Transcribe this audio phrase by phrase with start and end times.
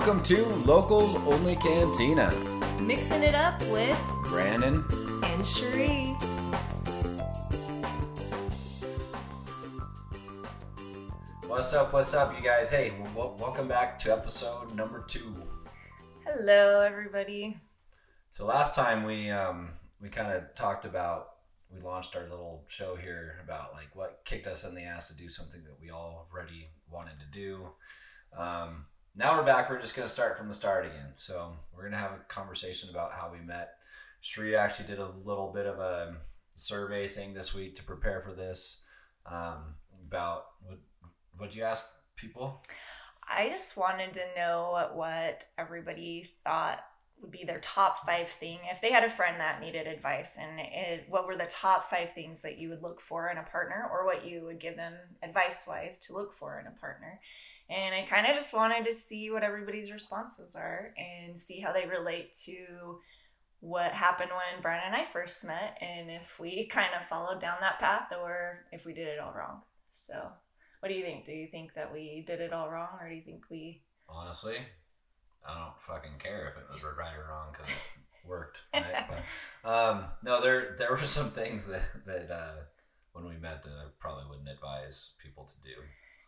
[0.00, 2.30] Welcome to Locos Only Cantina.
[2.80, 3.98] Mixing it up with
[4.30, 4.82] Brandon.
[5.24, 6.16] and Cherie.
[11.46, 11.92] What's up?
[11.92, 12.70] What's up, you guys?
[12.70, 15.34] Hey, w- welcome back to episode number two.
[16.24, 17.58] Hello, everybody.
[18.30, 19.68] So last time we um,
[20.00, 21.32] we kind of talked about
[21.70, 25.14] we launched our little show here about like what kicked us in the ass to
[25.14, 27.66] do something that we already wanted to do.
[28.34, 29.68] Um, now we're back.
[29.68, 31.12] We're just gonna start from the start again.
[31.16, 33.74] So we're gonna have a conversation about how we met.
[34.20, 36.16] Cherie actually did a little bit of a
[36.54, 38.82] survey thing this week to prepare for this
[39.26, 39.74] um,
[40.06, 40.78] about what
[41.36, 41.82] what you ask
[42.16, 42.62] people.
[43.28, 46.84] I just wanted to know what everybody thought
[47.20, 50.58] would be their top five thing if they had a friend that needed advice and
[50.58, 53.88] it, what were the top five things that you would look for in a partner
[53.92, 57.20] or what you would give them advice wise to look for in a partner
[57.70, 61.72] and i kind of just wanted to see what everybody's responses are and see how
[61.72, 62.98] they relate to
[63.60, 67.56] what happened when brian and i first met and if we kind of followed down
[67.60, 69.60] that path or if we did it all wrong
[69.90, 70.14] so
[70.80, 73.14] what do you think do you think that we did it all wrong or do
[73.14, 73.82] you think we
[74.12, 74.56] Honestly,
[75.46, 78.62] I don't fucking care if it was right or wrong because it worked.
[78.74, 79.06] Right?
[79.62, 82.54] but, um, no, there there were some things that that uh,
[83.12, 85.76] when we met that I probably wouldn't advise people to do.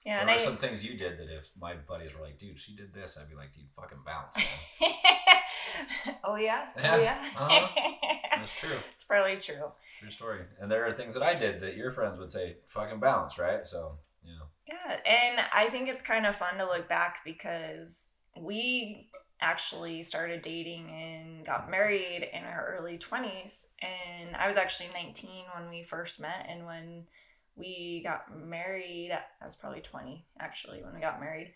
[0.04, 2.58] Yeah and there I, some things you did that if my buddies were like, "Dude,
[2.58, 4.36] she did this," I'd be like, "Dude, fucking bounce."
[6.24, 7.28] oh yeah, Yeah, oh yeah.
[7.36, 7.98] uh-huh.
[8.36, 8.76] That's true.
[8.90, 9.70] it's probably true.
[10.00, 10.40] True story.
[10.60, 13.66] And there are things that I did that your friends would say, "Fucking bounce," right?
[13.66, 18.10] So you know, Yeah, and I think it's kind of fun to look back because
[18.40, 19.08] we
[19.40, 25.44] actually started dating and got married in our early 20s and I was actually 19
[25.56, 27.04] when we first met and when
[27.56, 31.52] we got married I was probably 20 actually when we got married.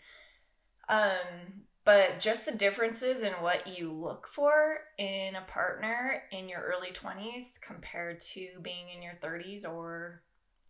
[0.88, 6.60] Um but just the differences in what you look for in a partner in your
[6.60, 10.22] early 20s compared to being in your 30s or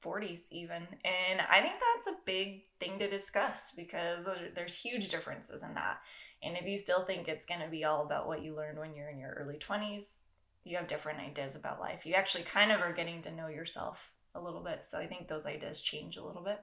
[0.05, 0.87] 40s even.
[1.05, 5.99] And i think that's a big thing to discuss because there's huge differences in that.
[6.43, 8.95] And if you still think it's going to be all about what you learned when
[8.95, 10.19] you're in your early 20s
[10.67, 12.05] you have different ideas about life.
[12.05, 15.27] You actually kind of are getting to know yourself a little bit so i think
[15.29, 16.61] those ideas change a little bit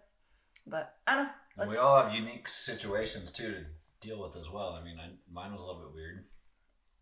[0.68, 1.32] but i don't know
[1.64, 3.66] and we all have unique situations too to
[4.08, 4.78] deal with as well.
[4.80, 6.26] I mean, I, mine was a little bit weird.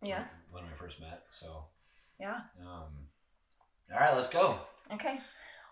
[0.03, 1.65] yeah When we first met, so
[2.19, 3.07] yeah um,
[3.91, 4.59] all right, let's go.
[4.93, 5.19] Okay.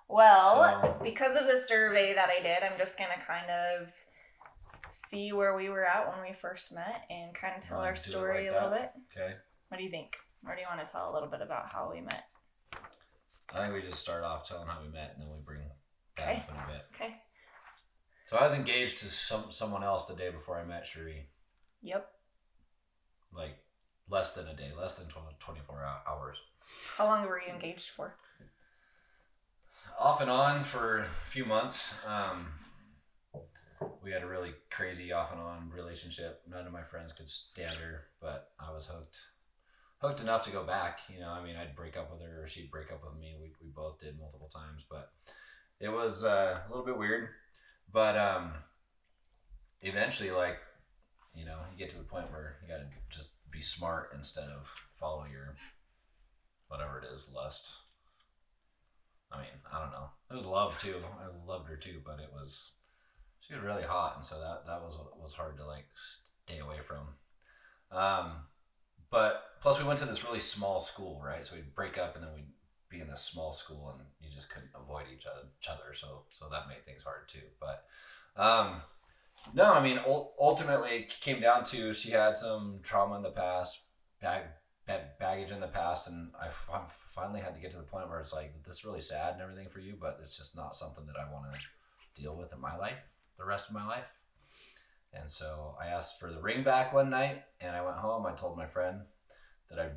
[0.07, 3.93] Well, So- because of the survey that I did, I'm just going to kind of
[4.87, 8.45] see where we were at when we first met and kind of tell our story
[8.45, 8.93] like a little that?
[8.95, 9.21] bit.
[9.21, 9.33] Okay.
[9.67, 10.17] What do you think?
[10.47, 12.23] Or do you want to tell a little bit about how we met?
[13.53, 15.59] I think we just start off telling how we met, and then we bring
[16.17, 16.37] that Okay.
[16.37, 16.85] up in a bit.
[16.93, 17.15] Okay.
[18.25, 21.27] So I was engaged to some someone else the day before I met Cherie,
[21.81, 22.11] Yep.
[23.33, 23.57] like
[24.07, 26.37] less than a day, less than 20, 24 hours.
[26.95, 28.13] How long were you engaged for?
[29.97, 31.93] Off and on for a few months.
[32.05, 32.53] Um,
[34.03, 36.41] we had a really crazy off and on relationship.
[36.47, 39.19] None of my friends could stand her, but I was hooked.
[40.01, 40.99] Hooked enough to go back.
[41.13, 43.35] You know, I mean, I'd break up with her or she'd break up with me.
[43.39, 45.11] We, we both did multiple times, but
[45.79, 47.29] it was uh, a little bit weird.
[47.91, 48.53] But um,
[49.81, 50.57] eventually, like,
[51.35, 54.49] you know, you get to the point where you got to just be smart instead
[54.49, 54.67] of
[54.99, 55.55] follow your
[56.67, 57.71] whatever it is, lust.
[59.31, 60.09] I mean, I don't know.
[60.31, 60.97] It was love too.
[61.19, 62.71] I loved her too, but it was
[63.41, 65.85] she was really hot, and so that that was was hard to like
[66.45, 67.07] stay away from.
[67.91, 68.31] Um,
[69.11, 71.45] but plus we went to this really small school, right?
[71.45, 72.45] So we'd break up, and then we'd
[72.89, 75.93] be in this small school, and you just couldn't avoid each other.
[75.93, 77.47] So so that made things hard too.
[77.59, 77.85] But
[78.35, 78.81] um,
[79.53, 79.99] no, I mean,
[80.39, 83.81] ultimately it came down to she had some trauma in the past,
[84.21, 84.43] bag,
[85.19, 86.47] baggage in the past, and I
[87.13, 89.41] finally had to get to the point where it's like this is really sad and
[89.41, 92.59] everything for you, but it's just not something that I want to deal with in
[92.59, 92.97] my life
[93.39, 94.05] the rest of my life.
[95.13, 98.25] And so I asked for the ring back one night, and I went home.
[98.25, 99.01] I told my friend
[99.69, 99.89] that I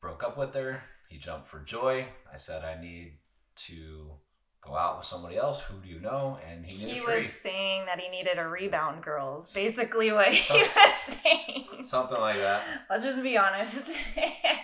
[0.00, 0.82] broke up with her.
[1.08, 2.06] He jumped for joy.
[2.32, 3.18] I said I need
[3.66, 4.12] to
[4.60, 5.60] go out with somebody else.
[5.62, 6.36] Who do you know?
[6.48, 9.52] And he He was saying that he needed a rebound, girls.
[9.54, 11.84] Basically, what he was saying.
[11.84, 12.82] something like that.
[12.90, 13.96] Let's just be honest.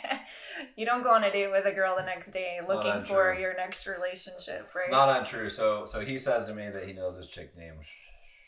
[0.77, 3.35] you don't go on a date with a girl the next day It's looking for
[3.35, 4.85] your next relationship, right?
[4.85, 5.49] It's not untrue.
[5.49, 7.79] So so he says to me that he knows this chick named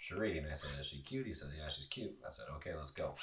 [0.06, 2.74] Cherie, and I said, "Is she cute?" He says, "Yeah, she's cute." I said, "Okay,
[2.74, 3.14] let's go."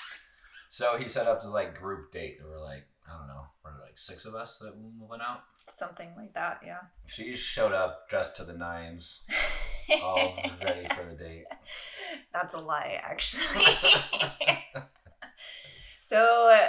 [0.70, 2.40] So he set up this like group date.
[2.40, 5.44] There were like I don't know, were like six of us that went out.
[5.68, 6.80] Something like that, yeah.
[7.06, 9.22] She showed up dressed to the nines,
[10.04, 10.36] all
[10.66, 11.46] ready for the date.
[12.34, 13.66] That's a lie, actually.
[16.14, 16.60] So,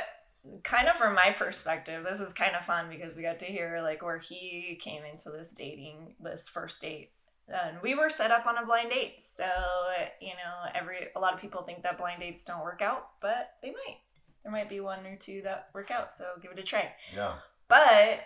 [0.62, 3.80] kind of from my perspective, this is kind of fun because we got to hear
[3.82, 7.10] like where he came into this dating, this first date.
[7.48, 9.20] And we were set up on a blind date.
[9.20, 9.48] So,
[10.20, 13.54] you know, every a lot of people think that blind dates don't work out, but
[13.62, 13.98] they might.
[14.42, 16.92] There might be one or two that work out, so give it a try.
[17.14, 17.34] Yeah.
[17.68, 18.24] But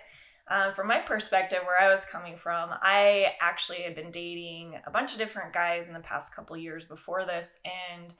[0.49, 4.91] um, from my perspective, where I was coming from, I actually had been dating a
[4.91, 8.13] bunch of different guys in the past couple years before this, and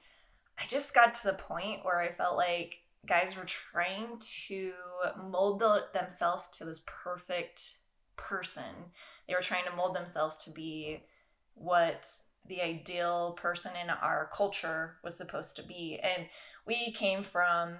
[0.57, 4.73] I just got to the point where I felt like guys were trying to
[5.29, 7.77] mold the, themselves to this perfect
[8.15, 8.63] person.
[9.29, 11.03] They were trying to mold themselves to be
[11.53, 12.09] what
[12.47, 15.99] the ideal person in our culture was supposed to be.
[16.01, 16.25] And
[16.65, 17.75] we came from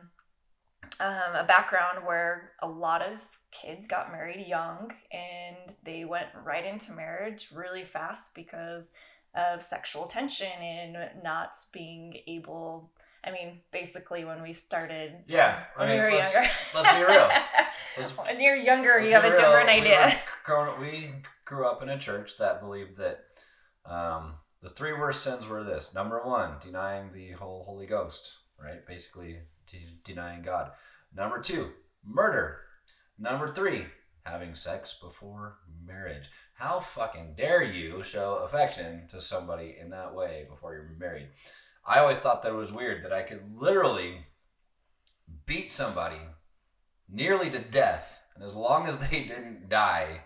[0.99, 6.65] um, a background where a lot of kids got married young and they went right
[6.65, 8.91] into marriage really fast because
[9.33, 12.91] of sexual tension and not being able
[13.21, 16.49] I mean, basically, when we started, yeah, when I mean, we were let's, younger.
[16.75, 17.29] let's be real.
[17.97, 19.35] Let's- when you're younger, you have a real.
[19.37, 20.15] different We idea.
[20.47, 21.11] were we
[21.49, 23.21] grew up in a church that believed that
[23.83, 28.85] um, the three worst sins were this: number one, denying the whole Holy Ghost, right?
[28.87, 30.69] Basically, de- denying God.
[31.13, 31.71] Number two,
[32.05, 32.57] murder.
[33.17, 33.87] Number three,
[34.23, 36.29] having sex before marriage.
[36.53, 41.29] How fucking dare you show affection to somebody in that way before you're married?
[41.83, 44.25] I always thought that it was weird that I could literally
[45.47, 46.19] beat somebody
[47.09, 50.21] nearly to death, and as long as they didn't die,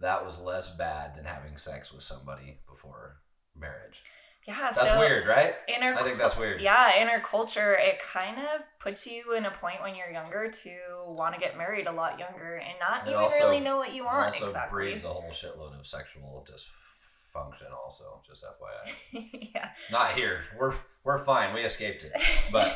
[0.00, 3.16] that was less bad than having sex with somebody before
[3.56, 4.02] marriage.
[4.46, 5.54] Yeah, That's so weird, right?
[5.68, 6.62] in our I think that's weird.
[6.62, 10.48] yeah, in our culture, it kind of puts you in a point when you're younger
[10.50, 10.70] to
[11.06, 13.94] want to get married a lot younger and not It even also- really know what
[13.94, 14.74] you It want also exactly.
[14.76, 17.70] breeds a whole shitload of sexual dysfunction.
[17.84, 19.50] Also, just FYI.
[19.54, 19.70] yeah.
[19.92, 20.40] Not here.
[20.58, 20.74] We're
[21.04, 21.54] we're fine.
[21.54, 22.12] We escaped it.
[22.50, 22.68] But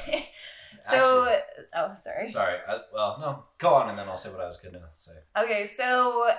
[0.81, 1.39] so,
[1.75, 2.31] oh, sorry.
[2.31, 2.57] Sorry.
[2.69, 3.45] I, well, no.
[3.59, 5.13] Go on, and then I'll say what I was gonna say.
[5.37, 6.31] Okay, so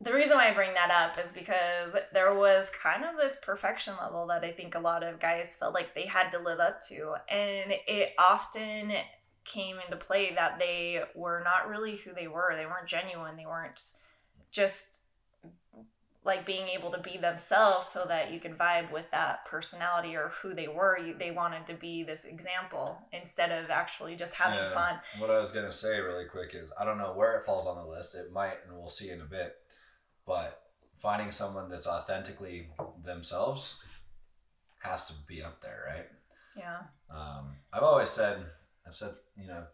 [0.00, 3.94] the reason why I bring that up is because there was kind of this perfection
[4.00, 6.80] level that I think a lot of guys felt like they had to live up
[6.82, 7.14] to.
[7.28, 8.92] And it often
[9.44, 12.52] came into play that they were not really who they were.
[12.54, 13.36] They weren't genuine.
[13.36, 13.80] They weren't
[14.50, 15.00] just
[16.24, 20.28] like being able to be themselves so that you could vibe with that personality or
[20.42, 20.98] who they were.
[21.18, 24.74] They wanted to be this example instead of actually just having Yeah.
[24.74, 25.00] fun.
[25.18, 27.76] What I was gonna say really quick is I don't know where it falls on
[27.76, 28.14] the list.
[28.14, 29.58] It might, and we'll see in a bit.
[30.28, 30.60] But
[30.98, 32.68] finding someone that's authentically
[33.02, 33.80] themselves
[34.80, 36.06] has to be up there, right?
[36.54, 36.80] Yeah.
[37.10, 38.44] Um, I've always said,
[38.86, 39.64] I've said, you know,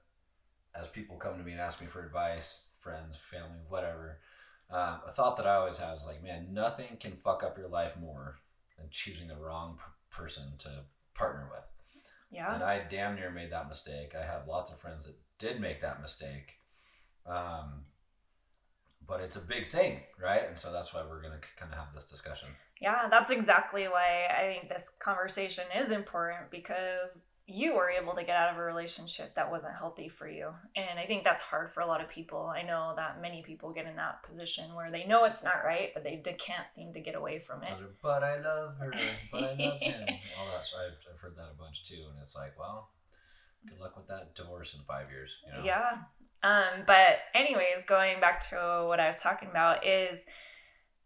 [0.78, 4.20] as people come to me and ask me for advice, friends, family, whatever,
[4.70, 7.68] um, a thought that I always have is like, man, nothing can fuck up your
[7.68, 8.36] life more
[8.78, 10.68] than choosing the wrong p- person to
[11.14, 11.64] partner with.
[12.30, 12.54] Yeah.
[12.54, 14.14] And I damn near made that mistake.
[14.20, 16.54] I have lots of friends that did make that mistake.
[17.26, 17.86] Um,
[19.06, 20.42] but it's a big thing, right?
[20.48, 22.48] And so that's why we're going to kind of have this discussion.
[22.80, 28.24] Yeah, that's exactly why I think this conversation is important because you were able to
[28.24, 30.50] get out of a relationship that wasn't healthy for you.
[30.76, 32.50] And I think that's hard for a lot of people.
[32.54, 35.90] I know that many people get in that position where they know it's not right,
[35.92, 37.74] but they can't seem to get away from it.
[38.02, 38.92] But I love her,
[39.30, 40.00] but I love him.
[40.38, 40.64] All that.
[40.64, 42.04] So I've, I've heard that a bunch too.
[42.10, 42.90] And it's like, well,
[43.68, 45.30] good luck with that divorce in five years.
[45.46, 45.64] You know?
[45.64, 45.98] Yeah.
[46.44, 50.26] Um, but anyways, going back to what I was talking about is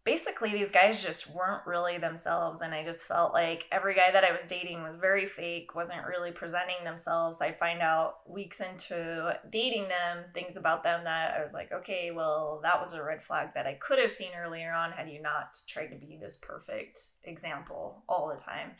[0.03, 4.23] basically these guys just weren't really themselves and I just felt like every guy that
[4.25, 7.41] I was dating was very fake, wasn't really presenting themselves.
[7.41, 12.11] I'd find out weeks into dating them things about them that I was like, okay,
[12.11, 15.21] well, that was a red flag that I could have seen earlier on had you
[15.21, 18.71] not tried to be this perfect example all the time.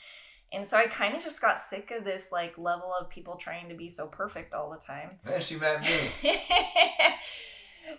[0.51, 3.69] And so I kind of just got sick of this like level of people trying
[3.69, 5.19] to be so perfect all the time.
[5.23, 6.31] Man, she met me.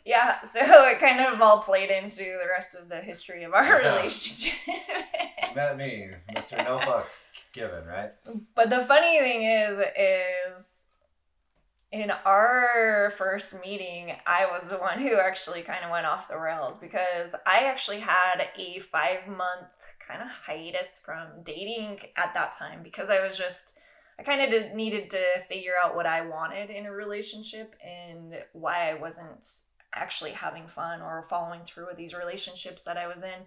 [0.04, 3.64] yeah, so it kind of all played into the rest of the history of our
[3.82, 3.96] Yeah.
[3.96, 4.52] relationship.
[4.64, 6.56] She met me, Mr.
[6.64, 8.12] No Fucks Given, right?
[8.54, 10.86] but the funny thing is, is
[11.92, 16.38] in our first meeting, I was the one who actually kind of went off the
[16.38, 19.66] rails because I actually had a five month
[20.06, 23.78] kind of hiatus from dating at that time because I was just.
[24.18, 28.90] I kind of needed to figure out what I wanted in a relationship and why
[28.90, 29.46] I wasn't
[29.94, 33.46] actually having fun or following through with these relationships that I was in.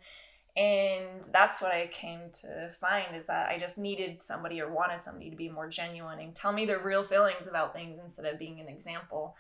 [0.55, 5.01] And that's what I came to find is that I just needed somebody or wanted
[5.01, 8.37] somebody to be more genuine and tell me their real feelings about things instead of
[8.37, 9.35] being an example.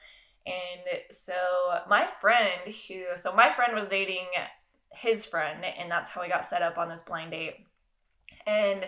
[0.47, 1.33] And so
[1.87, 4.25] my friend who so my friend was dating
[4.93, 7.55] his friend and that's how I got set up on this blind date.
[8.45, 8.85] And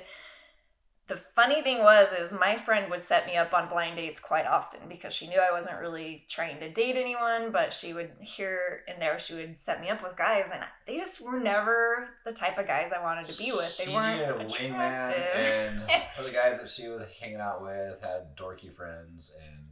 [1.08, 4.48] the funny thing was is my friend would set me up on blind dates quite
[4.48, 8.82] often because she knew I wasn't really trying to date anyone, but she would here
[8.88, 12.32] and there she would set me up with guys and they just were never the
[12.32, 13.78] type of guys I wanted to be with.
[13.78, 15.86] They she weren't needed a wingman, attractive.
[15.88, 19.68] and for the guys that she was hanging out with had dorky friends, and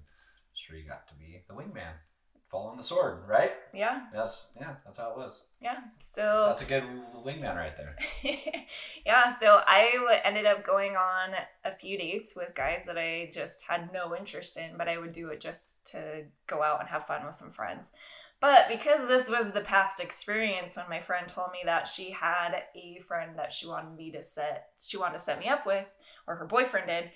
[0.54, 1.94] she got to be the wingman,
[2.53, 3.51] following the sword, right?
[3.74, 5.43] yeah, That's yeah, that's how it was.
[5.60, 5.79] yeah.
[5.98, 6.83] So That's a good
[7.25, 7.95] wingman right there.
[9.05, 11.31] yeah, so I w- ended up going on
[11.65, 15.12] a few dates with guys that I just had no interest in, but I would
[15.12, 17.91] do it just to go out and have fun with some friends.
[18.39, 22.63] But because this was the past experience when my friend told me that she had
[22.75, 25.88] a friend that she wanted me to set she wanted to set me up with
[26.27, 27.10] or her boyfriend did,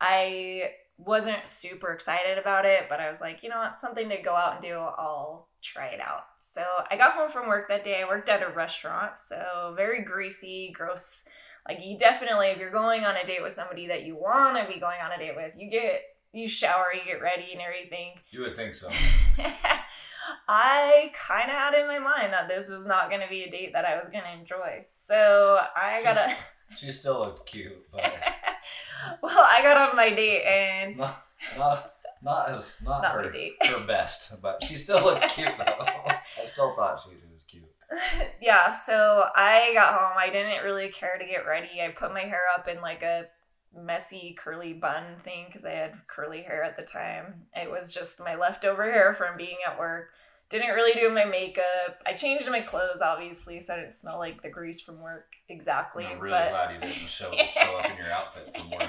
[0.00, 0.70] I
[1.04, 4.34] wasn't super excited about it, but I was like, you know what, something to go
[4.34, 4.78] out and do.
[4.78, 6.24] I'll try it out.
[6.36, 8.02] So I got home from work that day.
[8.02, 11.24] I worked at a restaurant, so very greasy, gross.
[11.68, 14.72] Like you definitely, if you're going on a date with somebody that you want to
[14.72, 16.02] be going on a date with, you get
[16.32, 18.12] you shower, you get ready and everything.
[18.30, 18.88] You would think so.
[20.48, 23.50] I kind of had in my mind that this was not going to be a
[23.50, 24.80] date that I was going to enjoy.
[24.82, 26.36] So I got to.
[26.76, 28.02] She still looked cute, but
[29.22, 33.32] well, I got on my date and not not not as not, Not her,
[33.68, 34.40] her best.
[34.42, 35.64] But she still looked cute though.
[35.64, 37.64] I still thought she was cute.
[38.42, 40.16] yeah, so I got home.
[40.16, 41.80] I didn't really care to get ready.
[41.82, 43.26] I put my hair up in like a
[43.74, 47.46] messy curly bun thing because I had curly hair at the time.
[47.54, 50.10] It was just my leftover hair from being at work.
[50.50, 52.00] Didn't really do my makeup.
[52.06, 56.04] I changed my clothes obviously so I didn't smell like the grease from work exactly.
[56.04, 58.88] I'm really but glad you didn't show, show up in your outfit from work.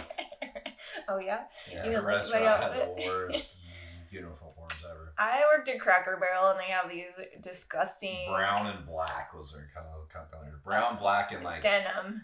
[1.07, 1.41] oh yeah.
[1.71, 3.53] Yeah, You didn't like my restaurant had the worst
[4.11, 5.13] uniforms ever.
[5.17, 9.69] I worked at Cracker Barrel and they have these disgusting Brown and black was their
[9.73, 10.05] color.
[10.11, 10.59] color.
[10.65, 12.21] Brown, black, and like denim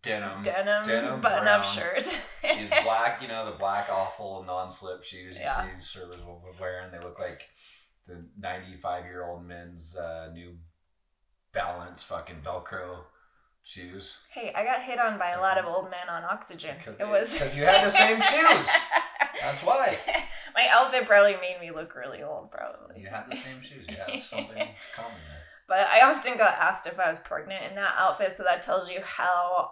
[0.00, 0.42] denim.
[0.42, 2.04] denim, denim, button up shirt.
[2.42, 5.62] These black, you know, the black awful non-slip shoes you Yeah.
[5.64, 6.20] see servers
[6.58, 6.90] wearing.
[6.92, 7.42] They look like
[8.08, 10.56] the 95-year-old men's uh, new
[11.52, 12.98] Balance fucking Velcro
[13.62, 14.18] shoes.
[14.30, 16.76] hey, I got hit on by a lot of old men on oxygen.
[16.78, 18.68] Because It was because you had the same shoes.
[19.40, 19.96] That's why.
[20.54, 23.00] My outfit probably made me look really old, probably.
[23.00, 23.86] You had the same shoes.
[23.88, 25.42] Yeah, something common there.
[25.68, 28.90] But I often got asked if I was pregnant in that outfit, so that tells
[28.90, 29.70] you how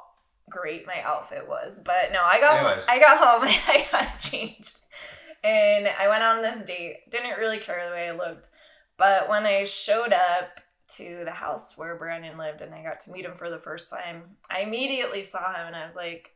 [0.50, 1.81] great my outfit was.
[1.85, 2.85] But no, I got Anyways.
[2.88, 4.81] I got home and I got changed.
[5.45, 7.11] And I went on this date.
[7.11, 8.50] Didn't really care the way I looked.
[8.97, 13.11] But when I showed up to the house where Brandon lived and I got to
[13.11, 16.33] meet him for the first time, I immediately saw him and I was like,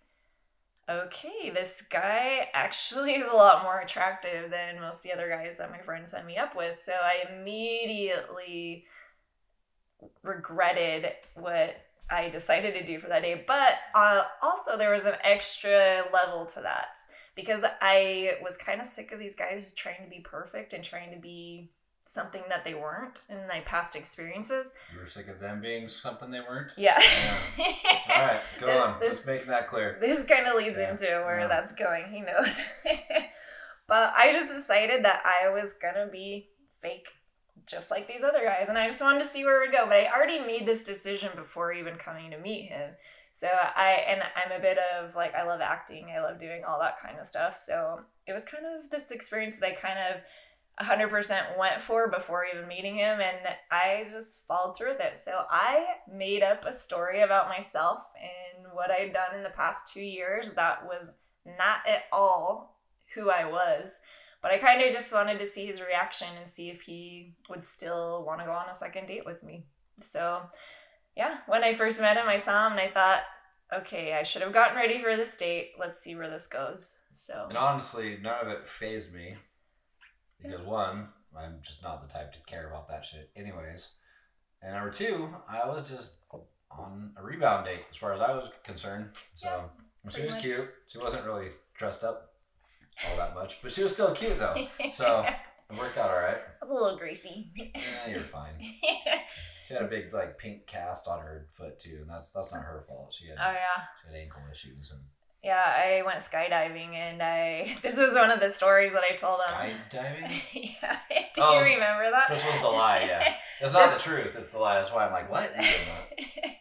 [0.88, 5.58] okay, this guy actually is a lot more attractive than most of the other guys
[5.58, 6.74] that my friend set me up with.
[6.74, 8.84] So I immediately
[10.22, 11.76] regretted what
[12.10, 13.44] I decided to do for that day.
[13.46, 16.98] But uh, also, there was an extra level to that
[17.40, 21.10] because I was kind of sick of these guys trying to be perfect and trying
[21.12, 21.70] to be
[22.04, 24.72] something that they weren't in my past experiences.
[24.92, 26.72] You were sick of them being something they weren't?
[26.76, 26.98] Yeah.
[27.58, 29.00] All right, go Th- on.
[29.00, 29.96] this- Just making that clear.
[30.00, 31.46] this kind of leads Yeah, into where yeah.
[31.46, 32.04] that's going.
[32.10, 32.60] He knows.
[33.86, 37.08] but I just decided that I was gonna be fake,
[37.66, 39.86] just like these other guys, and I just wanted to see where it would go.
[39.86, 42.90] But I already made this decision before even coming to meet him.
[43.40, 46.08] So I and I'm a bit of like I love acting.
[46.14, 47.54] I love doing all that kind of stuff.
[47.54, 50.20] So it was kind of this experience that I kind of
[50.86, 53.38] 100% went for before even meeting him and
[53.70, 55.16] I just followed through with it.
[55.16, 59.90] So I made up a story about myself and what I'd done in the past
[59.94, 61.12] 2 years that was
[61.46, 62.78] not at all
[63.14, 64.00] who I was.
[64.42, 67.64] But I kind of just wanted to see his reaction and see if he would
[67.64, 69.64] still want to go on a second date with me.
[70.00, 70.42] So,
[71.20, 73.22] yeah, when I first met him, I saw him and I thought,
[73.80, 75.72] okay, I should have gotten ready for this date.
[75.78, 76.96] Let's see where this goes.
[77.12, 79.36] So, And honestly, none of it phased me.
[80.42, 81.08] Because one,
[81.38, 83.90] I'm just not the type to care about that shit anyways.
[84.62, 86.14] And number two, I was just
[86.70, 89.10] on a rebound date as far as I was concerned.
[89.34, 89.46] So
[90.04, 90.42] Yeah, she was much.
[90.42, 90.68] cute.
[90.86, 92.32] She wasn't really dressed up
[93.06, 94.56] all that much, but she was still cute though.
[94.94, 95.26] So
[95.72, 96.36] it worked out all right.
[96.62, 97.46] I was a little greasy.
[97.56, 98.54] Yeah, you're fine.
[99.66, 102.62] She had a big like pink cast on her foot too, and that's that's not
[102.62, 103.12] her fault.
[103.16, 103.84] She had, Oh yeah.
[104.02, 104.98] she had ankle issues and
[105.44, 109.38] Yeah, I went skydiving and I this was one of the stories that I told
[109.46, 109.70] him.
[109.92, 110.74] skydiving.
[110.82, 110.98] yeah.
[111.36, 112.26] Do Oh, you remember that?
[112.30, 113.34] this was the lie, yeah.
[113.60, 114.34] It's not This- the truth.
[114.34, 114.80] It's the lie.
[114.80, 115.48] That's why I'm like, what?
[115.54, 116.52] You did not.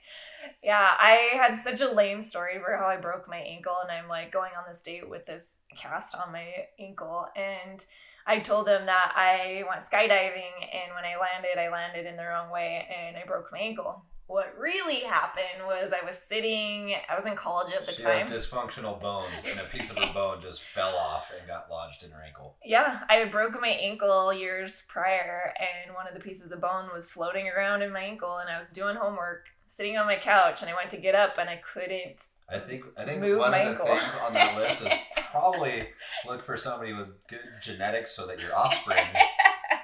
[0.64, 4.08] yeah, I had such a lame story for how I broke my ankle, and I'm
[4.08, 6.46] like going on this date with this cast on my
[6.78, 7.84] ankle, and
[8.30, 12.26] I told them that I went skydiving, and when I landed, I landed in the
[12.26, 14.06] wrong way, and I broke my ankle.
[14.28, 18.28] what really happened was I was sitting, I was in college at the she time.
[18.28, 22.04] had dysfunctional bones, and a piece of her bone just fell off and got lodged
[22.04, 22.56] in her ankle.
[22.64, 26.90] Yeah, I had broken my ankle years prior, and one of the pieces of bone
[26.94, 30.62] was floating around in my ankle, and I was doing homework, sitting on my couch,
[30.62, 32.22] and I went to get up, and I couldn't.
[32.48, 33.96] I think I think Move one my of the ankle.
[33.98, 34.88] things on that list is
[35.32, 35.88] probably
[36.28, 39.06] look for somebody with good genetics so that your offspring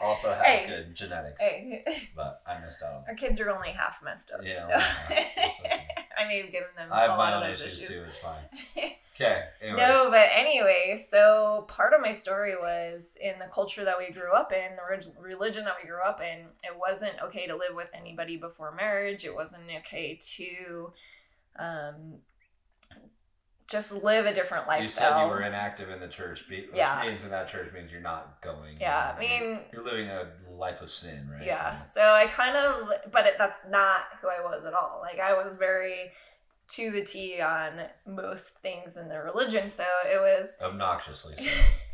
[0.02, 0.68] also has Hey.
[0.68, 1.42] good genetics.
[1.42, 1.84] Hey,
[2.16, 3.10] But I missed out on that.
[3.10, 4.74] our kids are only half messed up, Yeah, so.
[5.66, 5.88] Okay.
[6.18, 7.90] I may have given them I have a lot of those issues, issues.
[7.90, 8.04] too.
[8.06, 8.92] It's fine.
[9.18, 9.46] Okay.
[9.62, 9.80] Anyways.
[9.80, 14.34] No, but anyway, so part of my story was in the culture that we grew
[14.34, 14.82] up in, the
[15.22, 19.24] religion that we grew up in, it wasn't okay to live with anybody before marriage.
[19.24, 20.92] It wasn't okay to
[21.58, 22.16] um,
[23.68, 25.10] just live a different lifestyle.
[25.10, 27.02] You said you were inactive in the church, which Yeah.
[27.06, 28.78] means in that church means you're not going.
[28.80, 31.44] Yeah, I mean- you're living a life of sin, right?
[31.46, 31.76] Yeah.
[31.76, 35.00] So I kind of, but it, that's not who I was at all.
[35.02, 36.12] Like I was very
[36.68, 39.68] to the T on most things in the religion.
[39.68, 41.66] So it was Obnoxiously so.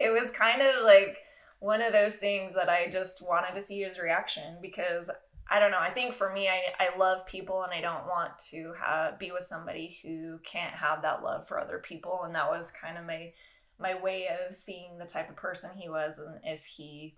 [0.00, 1.18] it was kind of like
[1.60, 5.10] one of those things that I just wanted to see his reaction because
[5.50, 5.80] I don't know.
[5.80, 9.30] I think for me, I, I love people and I don't want to have, be
[9.30, 12.22] with somebody who can't have that love for other people.
[12.24, 13.32] And that was kind of my
[13.78, 17.16] my way of seeing the type of person he was and if he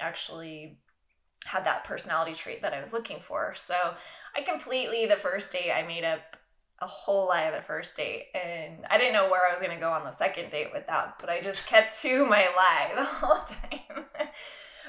[0.00, 0.76] actually
[1.44, 3.54] had that personality trait that I was looking for.
[3.56, 3.74] So
[4.36, 6.36] I completely the first date I made up
[6.80, 9.80] a whole lie the first date and I didn't know where I was going to
[9.80, 13.04] go on the second date with that, but I just kept to my lie the
[13.04, 14.06] whole time.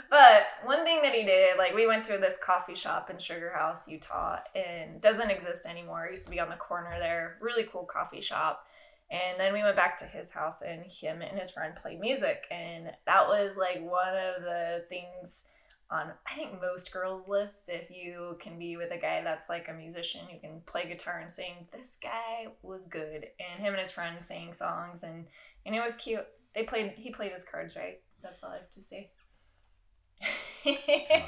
[0.09, 3.51] But one thing that he did, like we went to this coffee shop in Sugar
[3.53, 6.05] House, Utah, and doesn't exist anymore.
[6.05, 7.37] It used to be on the corner there.
[7.41, 8.65] Really cool coffee shop.
[9.11, 12.45] And then we went back to his house and him and his friend played music
[12.49, 15.45] and that was like one of the things
[15.93, 19.69] on I think most girls' lists if you can be with a guy that's like
[19.69, 21.67] a musician who can play guitar and sing.
[21.71, 25.27] This guy was good, and him and his friend sang songs, and
[25.65, 26.25] and it was cute.
[26.53, 26.93] They played.
[26.97, 27.99] He played his cards right.
[28.21, 29.11] That's all I have to say.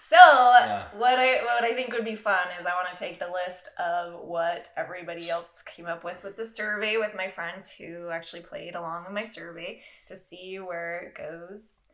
[0.00, 0.88] So Yeah.
[0.92, 3.70] what I what I think would be fun is I want to take the list
[3.78, 8.42] of what everybody else came up with with the survey with my friends who actually
[8.42, 11.88] played along with my survey to see where it goes.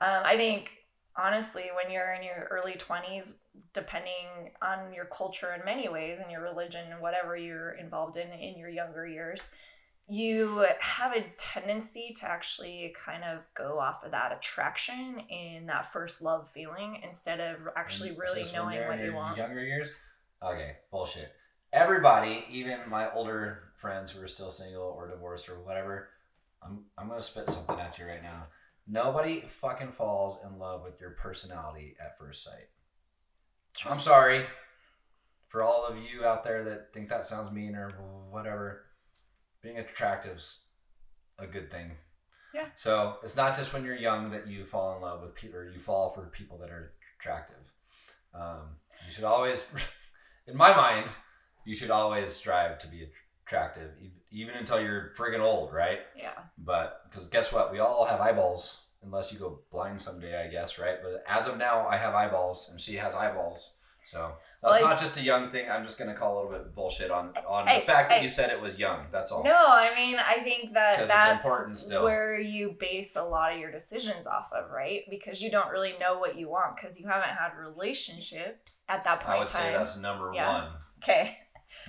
[0.00, 0.78] Um, I think
[1.16, 3.34] honestly, when you're in your early 20s,
[3.72, 8.30] depending on your culture in many ways and your religion and whatever you're involved in
[8.32, 9.48] in your younger years,
[10.08, 15.84] you have a tendency to actually kind of go off of that attraction and that
[15.84, 19.36] first love feeling instead of actually And really knowing what you want.
[19.36, 19.88] Younger years.
[20.42, 21.32] Okay, bullshit.
[21.72, 26.08] Everybody, even my older friends who are still single or divorced or whatever,
[26.62, 28.44] I'm I'm gonna spit something at you right now.
[28.86, 32.68] Nobody fucking falls in love with your personality at first sight.
[33.84, 34.46] I'm sorry
[35.48, 37.90] for all of you out there that think that sounds mean or
[38.30, 38.85] whatever.
[39.66, 40.60] Being attractive's
[41.40, 41.90] a good thing.
[42.54, 42.66] Yeah.
[42.76, 45.68] So it's not just when you're young that you fall in love with people or
[45.68, 47.56] you fall for people that are attractive.
[48.32, 49.64] Um, you should always,
[50.46, 51.08] in my mind,
[51.64, 53.08] you should always strive to be
[53.44, 53.90] attractive,
[54.30, 55.98] even until you're friggin' old, right?
[56.16, 56.34] Yeah.
[56.58, 57.72] But because guess what?
[57.72, 60.98] We all have eyeballs, unless you go blind someday, I guess, right?
[61.02, 63.75] But as of now, I have eyeballs, and she has eyeballs.
[64.06, 65.68] So that's Well, I- not just a young thing.
[65.68, 68.28] I'm just gonna call a little bit bullshit on on Hey, the fact that you
[68.28, 69.06] said it was young.
[69.10, 69.42] That's all.
[69.42, 72.04] No, I mean, I think that that's important still.
[72.04, 75.02] where you base a lot of your decisions off of, right?
[75.10, 79.20] Because you don't really know what you want because you haven't had relationships at that
[79.20, 79.62] point I would in time.
[79.62, 80.48] say that's number Yeah.
[80.62, 80.72] one.
[81.02, 81.38] okay.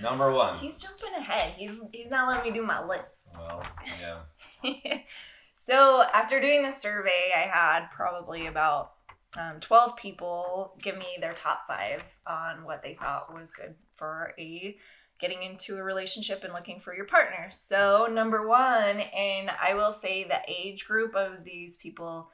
[0.02, 0.54] Number one.
[0.56, 1.52] He's jumping ahead.
[1.52, 3.28] He's he's not letting me do my list.
[3.32, 3.62] well,
[4.00, 4.98] yeah.
[5.54, 8.92] so after doing the survey, I had probably about
[9.36, 14.32] um, 12 people give me their top five on what they thought was good for
[14.38, 14.76] a
[15.20, 17.48] getting into a relationship and looking for your partner.
[17.50, 22.30] So number one, and I will say the age group of these people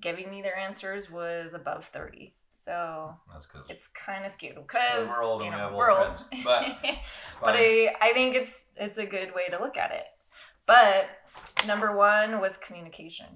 [0.00, 2.34] giving me their answers was above 30.
[2.48, 5.78] So That's because it's kind of skewed because We're old you we know have old
[5.78, 6.18] we're old.
[6.18, 6.78] friends, but
[7.42, 10.04] but I, I think it's it's a good way to look at it.
[10.64, 11.08] But
[11.66, 13.26] number one was communication.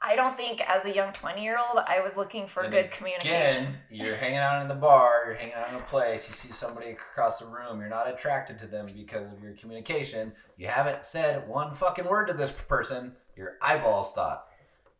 [0.00, 2.90] I don't think as a young 20 year old I was looking for And good
[2.90, 3.64] communication.
[3.64, 6.52] Again, you're hanging out in the bar, you're hanging out in a place, you see
[6.52, 10.32] somebody across the room, you're not attracted to them because of your communication.
[10.56, 13.16] You haven't said one fucking word to this person.
[13.36, 14.46] Your eyeballs thought,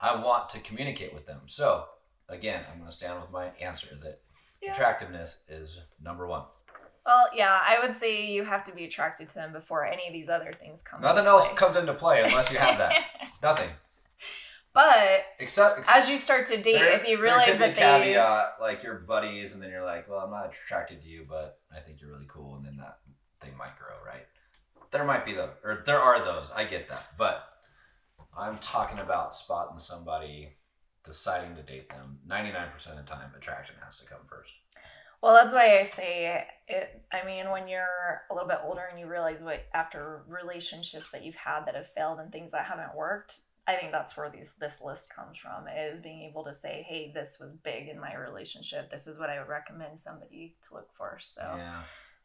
[0.00, 1.40] I want to communicate with them.
[1.46, 1.84] So,
[2.28, 4.20] again, I'm going to stand with my answer that
[4.60, 4.72] Yeah.
[4.72, 6.44] attractiveness is number one.
[7.06, 10.12] Well, yeah, I would say you have to be attracted to them before any of
[10.12, 11.00] these other things come.
[11.00, 13.04] Nothing else comes into play unless you have that.
[13.42, 13.70] Nothing.
[14.78, 18.60] But Except, ex- as you start to date, there- if you realize that they caveat,
[18.60, 21.80] like you're buddies, and then you're like, well, I'm not attracted to you, but I
[21.80, 23.00] think you're really cool, and then that
[23.40, 24.24] thing might grow, right?
[24.92, 26.52] There might be the, or there are those.
[26.54, 27.42] I get that, but
[28.36, 30.56] I'm talking about spotting somebody,
[31.04, 32.20] deciding to date them.
[32.24, 34.52] Ninety nine percent of the time, attraction has to come first.
[35.20, 37.02] Well, that's why I say it.
[37.10, 41.24] I mean, when you're a little bit older and you realize what after relationships that
[41.24, 44.54] you've had that have failed and things that haven't worked, I think that's where these
[44.54, 48.14] this list comes from is being able to say, "Hey, this was big in my
[48.14, 48.88] relationship.
[48.88, 51.82] This is what I would recommend somebody to look for." So, Yeah.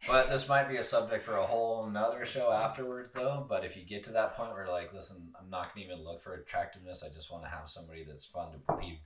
[0.08, 3.45] But this might be a subject for a whole another show afterwards, though.
[3.47, 6.03] But if you get to that point where, like, listen, I'm not going to even
[6.03, 7.03] look for attractiveness.
[7.03, 9.01] I just want to have somebody that's fun to be,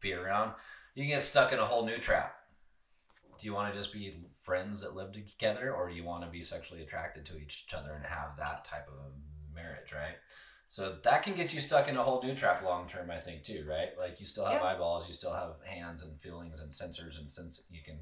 [0.00, 0.52] be around.
[0.94, 2.36] You can get stuck in a whole new trap.
[3.38, 6.30] Do you want to just be friends that live together, or do you want to
[6.30, 10.16] be sexually attracted to each other and have that type of a marriage, right?
[10.76, 13.42] So that can get you stuck in a whole new trap long term, I think,
[13.42, 13.96] too, right?
[13.98, 14.68] Like you still have Yeah.
[14.74, 17.98] eyeballs, you still have hands and feelings and sensors and sense you can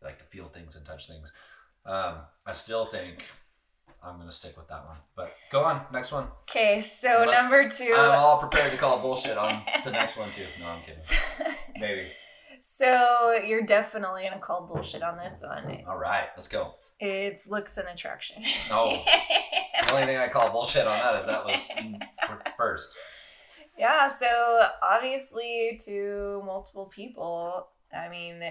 [0.00, 1.32] like to feel things and touch things.
[1.84, 3.24] Um, I still think
[4.00, 4.98] I'm gonna stick with that one.
[5.16, 6.28] But go on, next one.
[6.48, 7.92] okay, so Let- number two.
[7.98, 10.46] I'm all prepared to call bullshit on the next one too.
[10.60, 11.02] No, I'm kidding.
[11.80, 12.06] Maybe.
[12.60, 15.82] so you're definitely gonna call bullshit on this one.
[15.88, 16.74] All right, let's go.
[17.00, 18.42] It's looks and attraction.
[18.70, 18.92] No.
[18.92, 19.04] Oh.
[19.86, 21.70] The only thing I call bullshit on that is that was
[22.56, 22.96] first.
[23.78, 28.42] Yeah, so obviously to multiple people, I mean,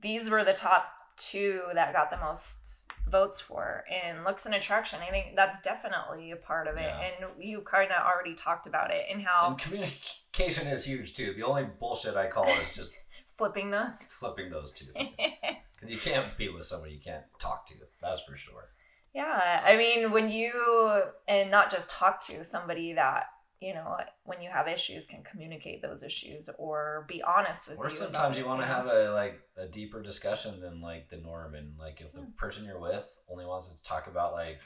[0.00, 5.00] these were the top two that got the most votes for and looks and attraction.
[5.06, 6.82] I think that's definitely a part of it.
[6.82, 7.00] Yeah.
[7.00, 11.34] And you kind of already talked about it and how And communication is huge too.
[11.34, 12.94] The only bullshit I call is just
[13.40, 14.02] flipping those.
[14.04, 15.08] flipping those two things.
[15.80, 17.74] Because you can't be with somebody you can't talk to.
[18.02, 18.68] That's for sure.
[19.14, 23.24] yeah, I mean, when you, and not just talk to somebody that,
[23.62, 27.84] you know, when you have issues can communicate those issues or be honest with Or
[27.88, 27.96] you.
[27.96, 31.54] about sometimes you want to have a like a deeper discussion than like the norm,
[31.54, 34.58] and like if the person you're with only wants to talk about like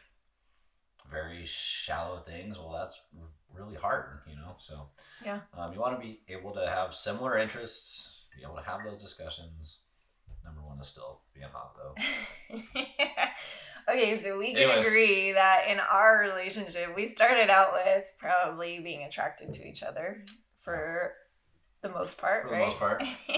[1.10, 3.00] very shallow things, well, that's
[3.54, 4.56] really hard, you know.
[4.58, 4.88] So
[5.24, 5.40] Yeah.
[5.56, 9.00] um, you want to be able to have similar interests, be able to have those
[9.02, 9.80] discussions.
[10.44, 11.94] Number one is still being hot though.
[13.92, 14.86] okay, so we can Anyways.
[14.86, 20.24] agree that in our relationship, we started out with probably being attracted to each other
[20.58, 21.14] for
[21.82, 22.50] the most part, right?
[22.50, 22.66] For the right?
[22.68, 23.02] most part.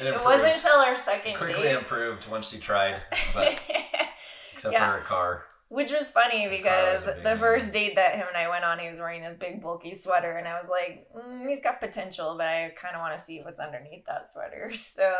[0.00, 0.24] it improved.
[0.24, 1.76] wasn't until our second Quickly date.
[1.76, 3.00] improved once she tried,
[3.34, 3.58] but
[4.52, 4.92] except Yeah.
[4.92, 5.44] for a car.
[5.70, 8.98] Which was funny because the first date that him and I went on, he was
[8.98, 12.72] wearing this big bulky sweater, and I was like, mm, he's got potential, but I
[12.74, 14.70] kind of want to see what's underneath that sweater.
[14.74, 15.12] So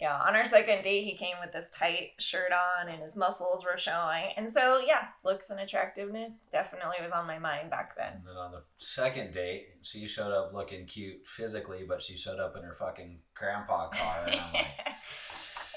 [0.00, 3.64] yeah, on our second date, he came with this tight shirt on, and his muscles
[3.64, 8.14] were showing, and so yeah, looks and attractiveness definitely was on my mind back then.
[8.14, 12.40] And then on the second date, she showed up looking cute physically, but she showed
[12.40, 14.66] up in her fucking grandpa car, and I'm like.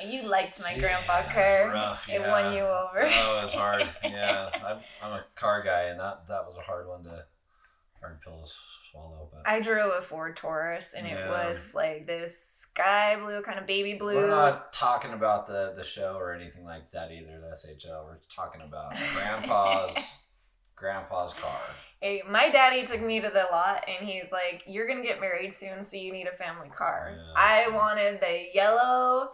[0.06, 1.72] You liked my "Yeah, grandpa car.
[1.74, 3.00] rough, It won you over.
[3.02, 3.82] Oh, it was hard.
[4.04, 7.26] Yeah, I'm, I'm a car guy, and that that was a hard one to
[8.00, 8.52] hard pill to
[8.98, 9.30] swallow.
[9.32, 13.66] But I drove a Ford Taurus, and it was like this sky blue, kind of
[13.66, 14.16] baby blue.
[14.16, 17.40] we're not talking about the the show or anything like that either.
[17.40, 18.04] The SHO.
[18.06, 19.98] We're talking about grandpa's
[20.76, 21.62] grandpa's car.
[22.02, 25.54] Hey, my daddy took me to the lot and he's like, You're gonna get married
[25.54, 27.16] soon, so you need a family car.
[27.16, 27.34] Yeah.
[27.36, 29.30] I wanted the yellow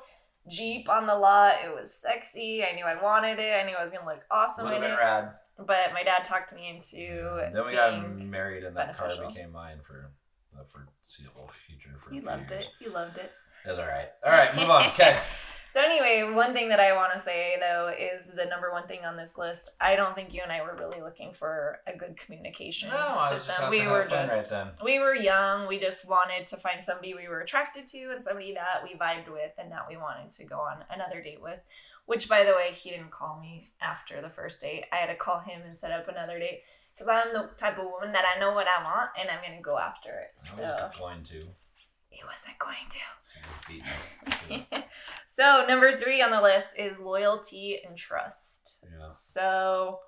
[0.50, 1.56] Jeep on the lot.
[1.64, 2.64] It was sexy.
[2.64, 3.54] I knew I wanted it.
[3.54, 4.96] I knew I was gonna look awesome Would have in it.
[4.96, 5.32] rad.
[5.58, 9.24] But my dad talked me into mm, Then we got married, and that beneficial.
[9.24, 10.10] car became mine for
[10.54, 11.92] the foreseeable future.
[12.06, 12.66] For You loved years.
[12.66, 12.70] it.
[12.84, 13.32] You loved it.
[13.66, 14.10] That's all right.
[14.26, 14.86] All right, move on.
[14.94, 15.20] Okay.
[15.74, 19.06] So anyway, one thing that I want to say though is the number one thing
[19.06, 19.72] on this list.
[19.82, 23.16] I don't think you and I were really looking for a good communication No, I
[23.16, 23.72] was just system.
[23.72, 25.68] We were just right we were young.
[25.68, 29.32] We just wanted to find somebody we were attracted to and somebody that we vibed
[29.32, 31.60] with and that we wanted to go on another date with.
[32.06, 34.84] Which, by the way, he didn't call me after the first date.
[34.94, 37.86] I had to call him and set up another date because I'm the type of
[37.86, 40.40] woman that I know what I want and I'm gonna go after it.
[40.56, 41.48] I was So going to.
[42.14, 42.98] He wasn't going to.
[43.24, 43.82] So you
[44.50, 44.86] beat me.
[45.28, 48.84] so number three on the list is loyalty and trust.
[48.84, 49.06] Yeah.
[49.08, 50.00] So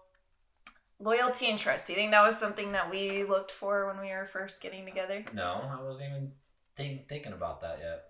[0.99, 1.87] loyalty and trust.
[1.87, 4.85] Do you think that was something that we looked for when we were first getting
[4.85, 5.25] together?
[5.33, 6.31] No, I wasn't even
[6.75, 8.03] think, thinking about that yet.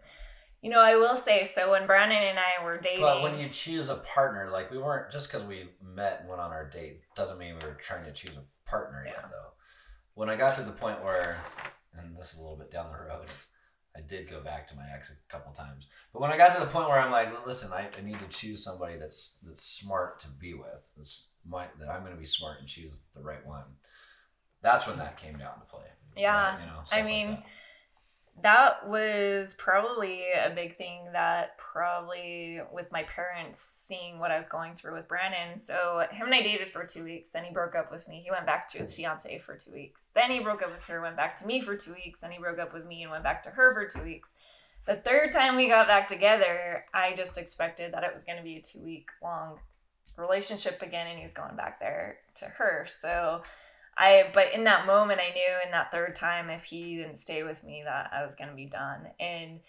[0.62, 1.72] You know, I will say so.
[1.72, 5.12] When Brandon and I were dating, But when you choose a partner, like we weren't
[5.12, 8.12] just because we met and went on our date doesn't mean we were trying to
[8.12, 9.54] choose a partner yet, though.
[10.16, 11.38] When I got to the point where,
[11.98, 13.28] and this is a little bit down the road,
[13.96, 15.88] I did go back to my ex a couple times.
[16.12, 18.28] But when I got to the point where I'm like, listen, I, I need to
[18.28, 20.82] choose somebody that's that's smart to be with.
[20.98, 23.64] That's my, that I'm going to be smart and choose the right one.
[24.62, 25.86] That's when that came down to play.
[26.18, 26.60] Yeah.
[26.60, 27.38] you know, I stuff like mean,
[28.42, 28.88] that.
[28.88, 34.76] was probably a big thing that probably with my parents seeing what I was going
[34.76, 35.58] through with Brandon.
[35.58, 38.22] So him and I dated for two weeks, then he broke up with me.
[38.24, 40.10] He went back to his fiance for two weeks.
[40.14, 42.22] Then he broke up with her, went back to me for two weeks.
[42.22, 44.34] Then he broke up with me and went back to her for two weeks.
[44.86, 48.44] The third time we got back together, I just expected that it was going to
[48.44, 49.60] be a two week long
[50.18, 52.86] relationship again, and he's going back there to her.
[52.88, 53.42] So
[53.98, 57.44] I, but in that moment, I knew in that third time, if he didn't stay
[57.44, 59.08] with me, that I was going to be done.
[59.20, 59.60] And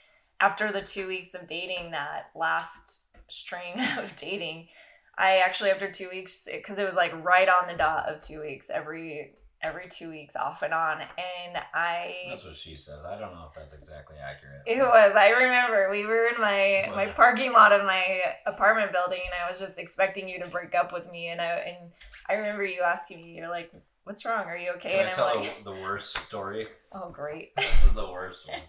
[0.40, 4.68] after the two weeks of dating, that last string of dating,
[5.16, 8.40] I actually, after two weeks, because it was like right on the dot of two
[8.40, 13.02] weeks, every every two weeks off and on and i That's what she says.
[13.04, 14.62] I don't know if that's exactly accurate.
[14.66, 19.20] it was i remember we were in my my parking lot of my apartment building
[19.24, 21.90] and i was just expecting you to break up with me and i and
[22.28, 23.72] i remember you asking me you're like
[24.06, 26.68] what's wrong are you okay Can and I i'm tell like the, the worst story?
[26.92, 28.60] oh great This is the worst one.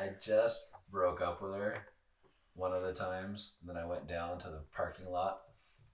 [0.00, 1.78] I just broke up with her
[2.54, 5.40] one of the times, and then I went down to the parking lot.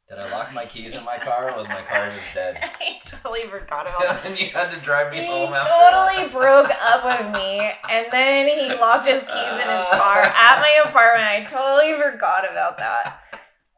[0.08, 2.58] Did I lock my keys in my car, or was my car just dead?
[2.62, 6.28] i totally forgot about that then you had to drive me he home He totally
[6.28, 10.82] broke up with me and then he locked his keys in his car at my
[10.84, 13.20] apartment i totally forgot about that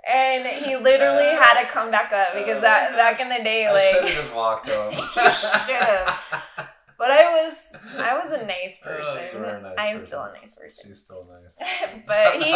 [0.09, 3.43] and he literally uh, had to come back up because that uh, back in the
[3.45, 4.95] day I should have just walked home.
[5.17, 6.69] You should've.
[6.99, 10.07] but i was i was a nice Oh, you person were a nice i'm person.
[10.09, 11.55] still a nice person She's still nice.
[12.07, 12.53] but he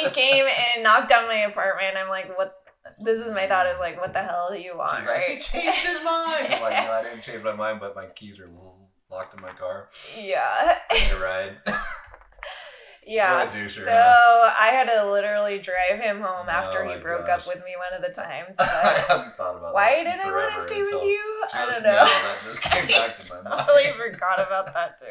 [0.00, 2.54] he came and knocked on my apartment i'm like what
[3.02, 5.40] this is my thought is like what the hell do you want She's like, he
[5.40, 6.46] changed his mind.
[6.54, 8.48] I'm like, no, I didn't change my mind, but my keys are
[9.10, 9.88] locked in my car.
[10.16, 11.56] yeah I need a ride.
[13.08, 14.52] Yeah, doucher, so huh?
[14.58, 17.42] I had to literally drive him home after Oh he broke gosh.
[17.42, 18.56] up with me one of the times.
[18.60, 21.44] I hadn't thought about why did I want to stay with you?
[21.54, 21.90] I don't know.
[21.92, 23.66] now, that just came back to my I mind.
[23.68, 25.04] totally forgot about that too.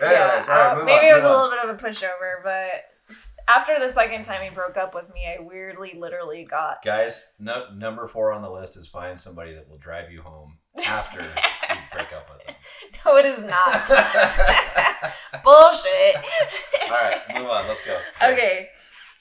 [0.00, 3.16] Anyways, yeah, right, uh, maybe on, it was a little bit of a pushover, but
[3.48, 7.66] after the second time he broke up with me, I weirdly, literally got Guys, no,
[7.76, 11.76] number four on the list is find somebody that will drive you home after you
[11.92, 12.54] break up with them.
[13.04, 13.88] no, it is not
[15.44, 16.16] bullshit.
[16.90, 17.66] All right, move on.
[17.68, 17.98] Let's go.
[18.22, 18.68] Okay.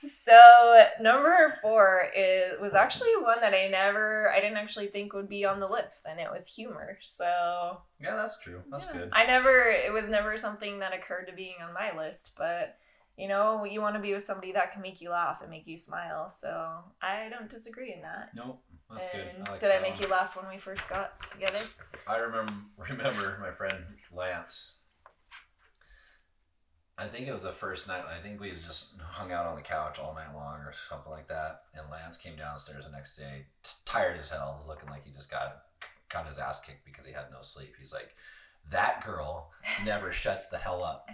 [0.06, 5.28] So number four is was actually one that I never I didn't actually think would
[5.30, 6.98] be on the list and it was humor.
[7.02, 8.62] So Yeah, that's true.
[8.70, 8.94] That's yeah.
[8.94, 9.10] good.
[9.14, 12.78] I never it was never something that occurred to being on my list, but
[13.18, 15.66] you know, you want to be with somebody that can make you laugh and make
[15.66, 16.30] you smile.
[16.30, 18.30] So I don't disagree in that.
[18.36, 19.48] Nope, that's and good.
[19.48, 20.02] I like did I make one.
[20.04, 21.60] you laugh when we first got together?
[22.08, 24.74] I remember remember my friend Lance.
[26.98, 28.04] I think it was the first night.
[28.08, 31.28] I think we just hung out on the couch all night long or something like
[31.28, 31.64] that.
[31.74, 35.30] And Lance came downstairs the next day, t- tired as hell, looking like he just
[35.30, 35.64] got
[36.10, 37.74] got his ass kicked because he had no sleep.
[37.80, 38.16] He's like,
[38.72, 39.52] "That girl
[39.84, 41.10] never shuts the hell up.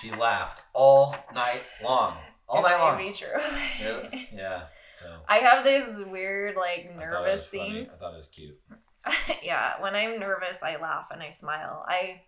[0.00, 2.16] She laughed all night long,
[2.48, 3.28] all It night long." Be true.
[3.82, 4.62] Yeah, yeah.
[5.00, 7.70] So I have this weird like I nervous funny.
[7.70, 7.90] thing.
[7.92, 8.58] I thought it was cute.
[9.42, 11.84] yeah, when I'm nervous, I laugh and I smile.
[11.86, 12.22] I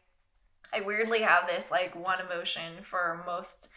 [0.72, 3.70] I weirdly have this like one emotion for most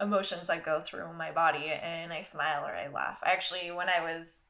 [0.00, 3.22] emotions that go through my body and I smile or I laugh.
[3.24, 4.44] Actually, when I was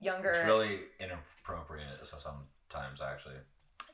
[0.00, 2.06] younger, It's really inappropriate.
[2.06, 3.36] So sometimes actually.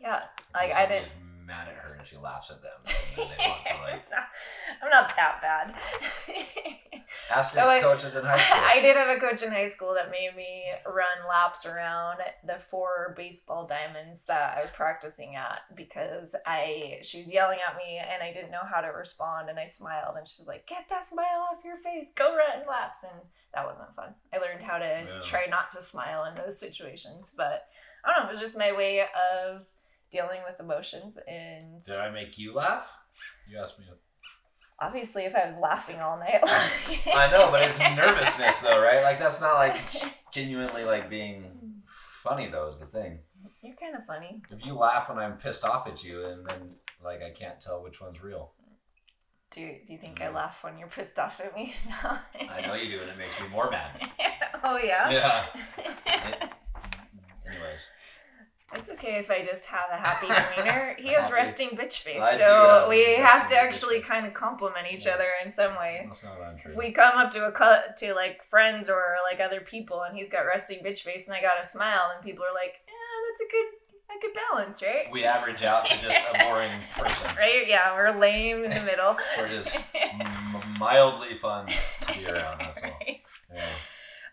[0.01, 1.11] yeah, like I didn't
[1.47, 2.81] mad at her and she laughs at them.
[3.17, 4.03] And they want to like
[4.83, 5.75] I'm not that bad.
[7.35, 8.61] ask your Oh, I- coaches in high school.
[8.63, 12.59] I did have a coach in high school that made me run laps around the
[12.59, 17.99] four baseball diamonds that I was practicing at because I she was yelling at me
[17.99, 21.05] and I didn't know how to respond and I smiled and she's like, "Get that
[21.05, 22.11] smile off your face.
[22.15, 23.21] Go run laps." And
[23.55, 24.15] that wasn't fun.
[24.33, 25.21] I learned how to Yeah.
[25.23, 27.67] try not to smile in those situations, but
[28.05, 29.67] I don't know, it was just my way of
[30.15, 32.89] dealing with emotions and Did I make you laugh?
[33.49, 33.85] You asked me.
[34.81, 37.15] obviously if I was laughing all night long.
[37.17, 39.03] I know, but it's nervousness though, right?
[39.03, 39.77] Like that's not like
[40.33, 41.45] genuinely like being
[42.23, 42.69] funny though.
[42.69, 43.19] Is the thing.
[43.63, 44.41] You're kind of funny.
[44.51, 46.71] If you laugh when I'm pissed off at you, and then
[47.03, 48.53] like I can't tell which one's real.
[49.51, 50.35] Do you, do you think I Mm.
[50.35, 51.75] laugh when you're pissed off at me?
[52.51, 53.91] I know you do, and it makes me more mad.
[54.65, 55.11] oh yeah.
[55.11, 55.45] Yeah.
[57.47, 57.87] Anyways,
[58.73, 60.97] it's okay if I just have a happy demeanor.
[60.99, 61.35] He has Happy.
[61.35, 64.07] resting bitch face, I so um, we have to actually face.
[64.09, 65.15] kind of compliment each Yes.
[65.15, 66.07] other in some way.
[66.09, 66.71] that's not untrue.
[66.73, 70.17] If we come up to a cut to like friends or like other people, and
[70.17, 73.29] he's got resting bitch face, and I got a smile, and people are like, "Yeah,
[73.29, 73.67] that's a good
[74.17, 77.37] a good balance, right?" we average out to just a boring person.
[77.37, 77.67] Right?
[77.69, 79.17] Yeah, we're lame in the middle.
[79.39, 82.59] We're just m- mildly fun to be around.
[82.61, 82.91] That's all.
[83.55, 83.63] Yeah.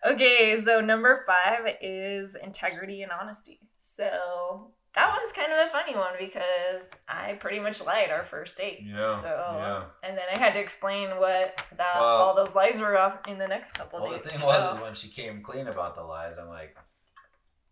[0.04, 3.60] Okay, so number five is integrity and honesty.
[3.84, 8.56] So that one's kind of a funny one because I pretty much lied our first
[8.56, 8.78] date.
[8.84, 9.18] Yeah.
[9.18, 9.84] So, yeah.
[10.08, 13.38] and then I had to explain what that Well- all those lies were off in
[13.38, 14.46] the next couple Well, the thing so.
[14.46, 16.76] was, is when she came clean about the lies, I'm like,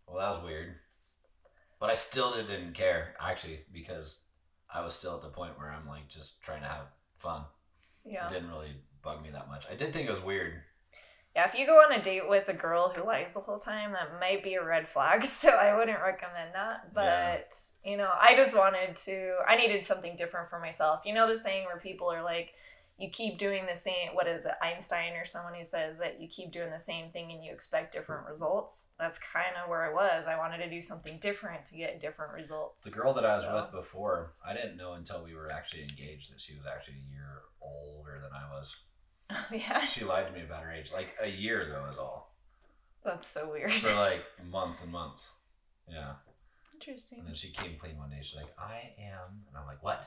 [0.05, 0.75] well, that was weird.
[1.79, 4.19] But I still didn't care, actually, because
[4.69, 6.87] I was still at the point where I'm like just trying to have
[7.19, 7.43] fun.
[8.03, 8.27] yeah.
[8.27, 9.63] It didn't really bug me that much.
[9.71, 10.61] I did think it was weird.
[11.35, 13.93] Yeah, if you go on a date with a girl who lies the whole time,
[13.93, 15.23] that might be a red flag.
[15.41, 16.93] So I wouldn't recommend that.
[16.93, 21.01] But, you know, I just wanted to, I needed something different for myself.
[21.05, 22.53] You know, the saying where people are like,
[22.97, 26.27] you keep doing the same, what is it, Einstein or someone who says that you
[26.27, 28.87] keep doing the same thing and you expect different results?
[28.99, 30.27] That's kind of where I was.
[30.27, 32.83] I wanted to do something different to get different results.
[32.83, 35.83] The girl that I was So- with before, I didn't know until we were actually
[35.83, 38.75] engaged that she was actually a year older than I was.
[39.51, 40.91] yeah, She lied to me about her age.
[40.93, 42.35] Like a year, though, is all.
[43.03, 43.71] that's so weird.
[43.71, 45.31] For like months and months.
[45.87, 46.13] Yeah.
[46.73, 47.19] Interesting.
[47.19, 48.19] And then she came clean one day.
[48.21, 49.45] She's like, I am.
[49.47, 50.05] And I'm like, what?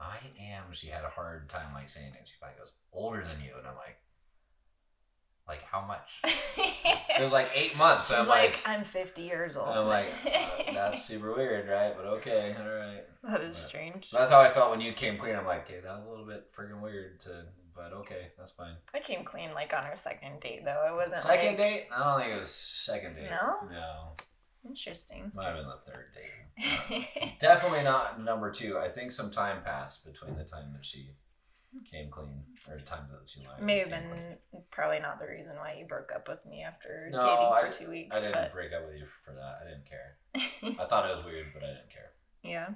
[0.00, 0.64] I am.
[0.72, 2.26] She had a hard time like saying it.
[2.26, 3.52] She finally goes, older than you.
[3.58, 3.96] And I'm like,
[5.46, 6.22] like how much?
[7.18, 8.10] It was like eight months.
[8.10, 9.66] She's I'm like, like, I'm 50 years old.
[9.66, 11.92] I'm like, uh, that's super weird, right?
[11.96, 13.00] But okay, all right.
[13.24, 14.10] that is but- strange.
[14.12, 15.34] That's how I felt when you came clean.
[15.34, 17.44] I'm like, okay, that was a little bit freaking weird to,
[17.78, 18.74] but okay, that's fine.
[18.92, 20.84] I came clean like on our second date though.
[20.88, 21.86] It wasn't Second like, date?
[21.94, 23.30] I don't think it was second date.
[23.30, 23.68] No?
[23.70, 24.08] No.
[24.66, 25.30] Interesting.
[25.34, 27.36] Might have been the third date.
[27.38, 28.78] Definitely not number two.
[28.78, 31.10] I think some time passed between the time that she
[31.90, 33.62] came clean or the time that she lied.
[33.62, 34.08] May have been
[34.50, 34.62] clean.
[34.70, 37.70] probably not the reason why you broke up with me after No, dating for I-
[37.70, 38.16] two weeks.
[38.16, 39.60] I didn't but break up with you for that.
[39.62, 40.16] I didn't care.
[40.82, 42.10] I thought it was weird, but I didn't care.
[42.42, 42.68] Yeah.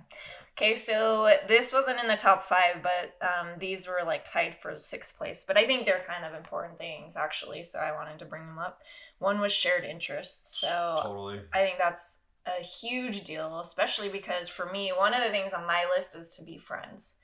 [0.56, 4.78] Okay, so this wasn't in the top five, but um, these were like tied for
[4.78, 5.44] sixth place.
[5.46, 8.58] But I think they're kind of important things actually, so I wanted to bring them
[8.58, 8.80] up.
[9.18, 10.60] One was shared interests.
[10.60, 11.40] So Totally.
[11.54, 15.66] I think that's a huge deal, especially because for me, one of the things on
[15.66, 17.14] my list is to be friends.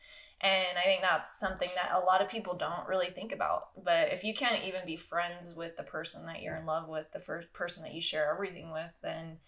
[0.41, 3.71] And I think that's something that a lot of people don't really think about.
[3.85, 7.11] But if you can't even be friends with the person that you're in love with,
[7.13, 9.39] the first person that you share everything with, then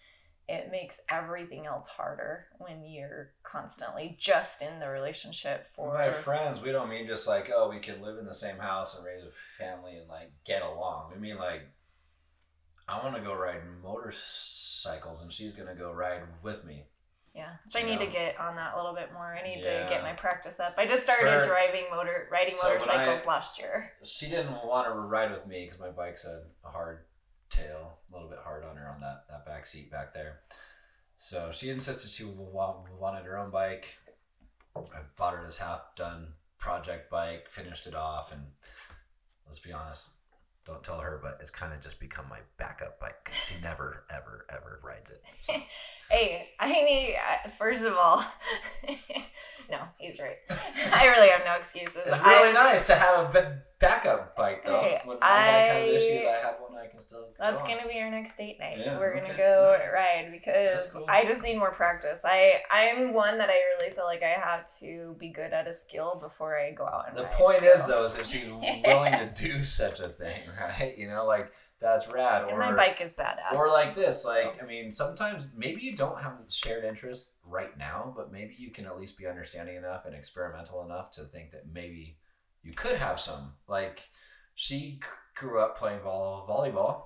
[0.47, 6.61] it makes everything else harder when you're constantly just in the relationship for my friends,
[6.61, 9.23] we don't mean just like, oh, we can live in the same house and raise
[9.23, 9.31] a
[9.63, 11.11] family and like get along.
[11.13, 11.61] We mean like,
[12.87, 16.85] I want to go ride motorcycles and she's gonna go ride with me.
[17.33, 19.33] Yeah, which I need to get on that a little bit more.
[19.33, 19.83] I need Yeah.
[19.83, 20.73] to get my practice up.
[20.77, 23.93] I just started For- driving motor, riding So motorcycles I- last year.
[24.03, 27.05] She didn't want to ride with me because my bike's a hard
[27.49, 30.39] tail, a little bit hard on her on that, that back seat back there.
[31.19, 33.93] So she insisted she wanted her own bike.
[34.75, 38.41] I bought her this half done project bike, finished it off, and
[39.45, 40.09] let's be honest,
[40.65, 44.47] don't tell her, but it's kind of just become my backup bike she never, ever,
[44.49, 45.23] ever rides it.
[46.09, 47.15] Hey, I need
[47.51, 48.21] first of all,
[49.71, 50.37] no, he's right.
[50.93, 52.01] I really have no excuses.
[52.05, 53.29] It's really I- nice to have a
[53.81, 54.79] backup bike, though.
[54.81, 57.29] Hey, when my bike has I- issues, I have one I can still.
[57.39, 57.67] That's on.
[57.67, 58.77] gonna be our next date night.
[58.79, 59.91] Yeah, We're gonna go Alright.
[59.93, 61.05] ride because cool.
[61.09, 62.23] I just need more practice.
[62.25, 65.73] I I'm one that I really feel like I have to be good at a
[65.73, 67.23] skill before I go out and ride.
[67.25, 68.49] The ride, point is, though, is that she's
[68.85, 70.97] willing to do such a thing, right?
[70.97, 72.43] You know, like that's rad.
[72.43, 73.53] And Or my bike is badass.
[73.55, 78.13] or like this, like I mean, sometimes maybe you don't have shared interest right now,
[78.15, 81.63] but maybe you can at least be understanding enough and experimental enough to think that
[81.73, 82.17] maybe
[82.63, 83.53] you could have some.
[83.67, 84.07] Like
[84.55, 84.99] she
[85.35, 87.03] grew up playing vol- volleyball.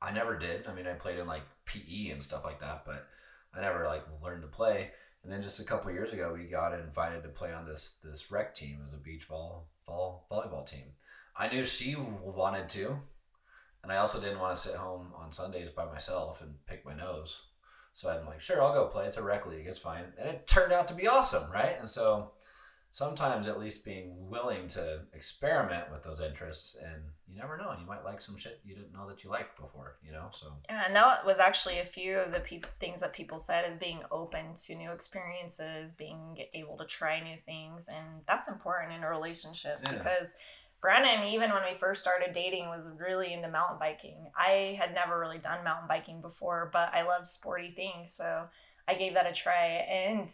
[0.00, 0.66] I never did.
[0.66, 3.06] I mean, I played in like PE and stuff like that, but
[3.54, 4.90] I never like learned to play.
[5.22, 8.30] And then just a couple years ago, we got invited to play on this this
[8.30, 8.80] rec team.
[8.82, 10.86] Was a beach vol, vol volleyball team.
[11.36, 12.98] I knew she wanted to,
[13.82, 16.94] and I also didn't want to sit home on Sundays by myself and pick my
[16.94, 17.42] nose.
[17.94, 19.06] So I'm like, sure, I'll go play.
[19.06, 19.66] It's a rec league.
[19.66, 20.04] It's fine.
[20.18, 21.76] And it turned out to be awesome, right?
[21.78, 22.32] And so
[22.94, 27.86] sometimes at least being willing to experiment with those interests and you never know you
[27.86, 30.82] might like some shit you didn't know that you liked before you know so Yeah,
[30.86, 34.00] and that was actually a few of the peop things that people said is being
[34.10, 39.08] open to new experiences, being able to try new things, and that's important in a
[39.08, 39.94] relationship Yeah.
[39.96, 40.34] because
[40.82, 44.30] Brennan, even when we first started dating, was really into mountain biking.
[44.36, 48.48] I had never really done mountain biking before, but I loved sporty things, so
[48.88, 50.30] I gave that a try, and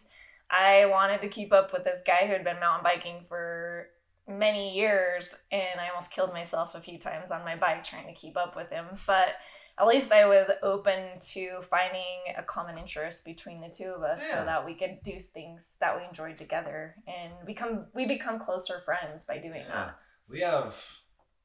[0.51, 3.87] I wanted to keep up with this guy who had been mountain biking for
[4.27, 8.13] many years and I almost killed myself a few times on my bike trying to
[8.13, 8.85] keep up with him.
[9.07, 9.35] But
[9.79, 12.03] at least I was open to finding
[12.37, 14.39] a common interest between the two of us Yeah.
[14.39, 18.79] so that we could do things that we enjoyed together and become we become closer
[18.81, 19.85] friends by doing Yeah.
[19.85, 19.95] that.
[20.27, 20.75] we have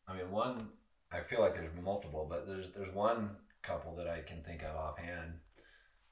[0.09, 0.68] i mean one
[1.12, 4.74] i feel like there's multiple but there's there's one couple that i can think of
[4.76, 5.34] offhand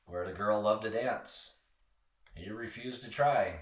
[0.07, 1.55] where the girl loved to dance.
[2.35, 3.55] He refused to try.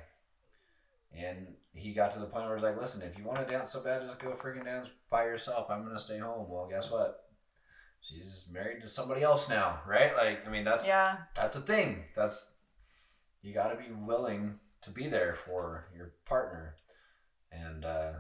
[1.17, 3.73] And he got to the point where he's like, listen, if you want to dance
[3.73, 5.69] so bad, just go freaking dance by yourself.
[5.71, 6.47] I'm going to stay home.
[6.49, 7.25] Well, guess what?
[8.01, 10.17] She's married to somebody else now, right?
[10.17, 11.19] Like, I mean, that's Yeah.
[11.35, 12.05] that's a thing.
[12.17, 12.53] That's
[13.43, 16.77] you got to be willing to be there for your partner,
[17.53, 18.13] and uh,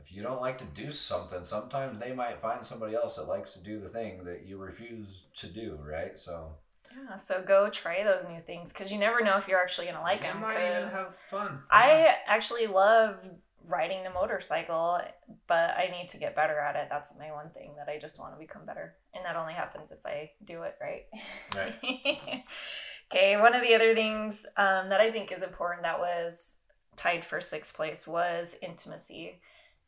[0.00, 3.52] if you don't like to do something, sometimes they might find somebody else that likes
[3.54, 5.78] to do the thing that you refuse to do.
[5.82, 6.18] Right?
[6.18, 6.52] So
[6.96, 7.16] Yeah.
[7.16, 10.22] So go try those new things because you never know if you're actually gonna like
[10.22, 10.40] you them.
[10.40, 11.60] might even have fun.
[11.70, 13.28] I actually love
[13.66, 15.00] riding the motorcycle,
[15.46, 16.88] but I need to get better at it.
[16.90, 19.92] That's my one thing that I just want to become better, and that only happens
[19.92, 21.04] if I do it right.
[21.54, 22.44] Right.
[23.12, 23.36] okay.
[23.36, 26.60] One of the other things um, that I think is important that was
[26.96, 29.40] tied for sixth place was intimacy.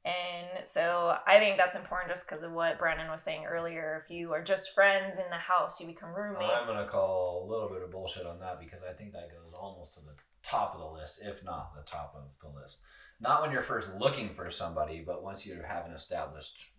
[0.04, 3.98] And so I think that's important just because of what Brandon was saying earlier.
[4.02, 6.52] If you are just friends in the house, you become roommates.
[6.52, 9.54] I'm gonna call a little bit of bullshit on that because I think that goes
[9.58, 12.80] almost to the top of the list, if not the top of the list.
[13.20, 16.72] Not when you're first looking for somebody, but once you have an established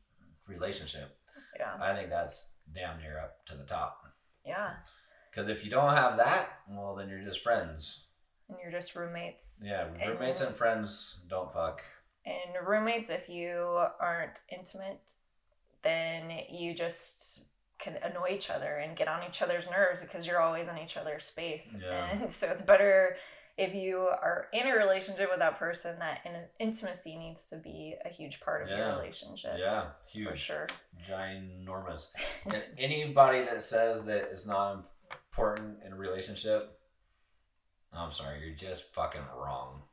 [0.48, 1.18] relationship.
[1.58, 1.72] Yeah.
[1.82, 4.02] I think that's damn near up to the top.
[4.46, 4.74] Yeah.
[5.32, 8.06] Because if you don't have that, well, then you're just friends.
[8.50, 9.64] And you're just roommates.
[9.66, 11.82] Yeah, And- roommates and friends don't fuck.
[12.26, 15.14] And roommates, if you aren't intimate,
[15.84, 17.46] then you just
[17.78, 20.98] can annoy each other and get on each other's nerves because you're always in each
[20.98, 21.78] other's space.
[21.82, 22.10] Yeah.
[22.12, 23.18] And so it's better
[23.58, 27.96] if you are in a relationship with that person that in intimacy needs to be
[28.04, 29.54] a huge part of your relationship.
[29.58, 30.30] Yeah, huge.
[30.30, 30.68] For sure.
[31.08, 32.10] ginormous.
[32.78, 34.90] anybody that says that it's not
[35.32, 36.80] important in a relationship,
[37.94, 39.84] I'm sorry, you're just fucking wrong.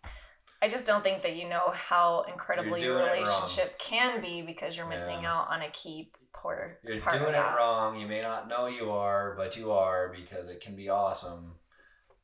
[0.62, 3.10] I just don't think that you know how incredible your doing it wrong.
[3.10, 5.32] relationship can be because you're missing Yeah.
[5.34, 6.80] out on a key part.
[6.84, 7.98] You're part doing it wrong.
[7.98, 11.56] You may not know you are, but you are because it can be awesome,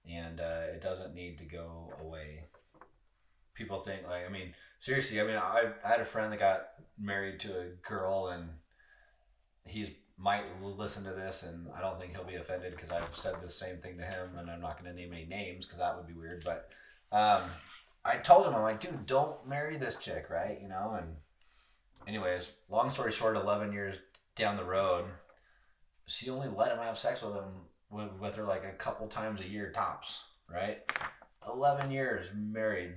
[0.08, 2.44] and uh, it doesn't need to go away.
[3.54, 5.20] People think like, I mean, seriously.
[5.20, 8.50] I mean, I, I had a friend that got married to a girl, and
[9.64, 13.34] he's might listen to this, and I don't think he'll be offended because I've said
[13.42, 15.96] the same thing to him, and I'm not going to name any names because that
[15.96, 16.44] would be weird.
[16.44, 16.68] But
[17.12, 17.42] um,
[18.04, 20.58] I told him, I'm like, dude, don't marry this chick, right?
[20.60, 21.16] You know, and
[22.06, 23.96] anyways, long story short, 11 years
[24.36, 25.04] down the road,
[26.06, 27.44] she only let him have sex with him
[27.90, 30.80] with, with her like a couple times a year tops, right?
[31.46, 32.94] 11 years married,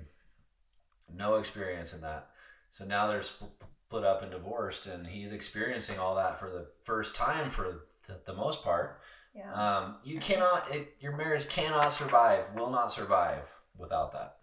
[1.14, 2.30] no experience in that.
[2.72, 3.52] So now they're sp-
[3.92, 8.20] split up and divorced, and he's experiencing all that for the first time for the,
[8.26, 9.02] the most part.
[9.36, 9.52] Yeah.
[9.54, 13.44] Um, you cannot, it, your marriage cannot survive, will not survive
[13.78, 14.38] without that.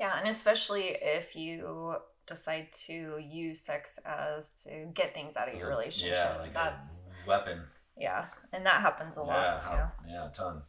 [0.00, 5.58] Yeah, and especially if you decide to use sex as to get things out of
[5.58, 6.16] your relationship.
[6.16, 7.60] Yeah, like That's a weapon.
[7.96, 10.10] yeah, and that happens a yeah, lot too.
[10.10, 10.62] yeah, a ton.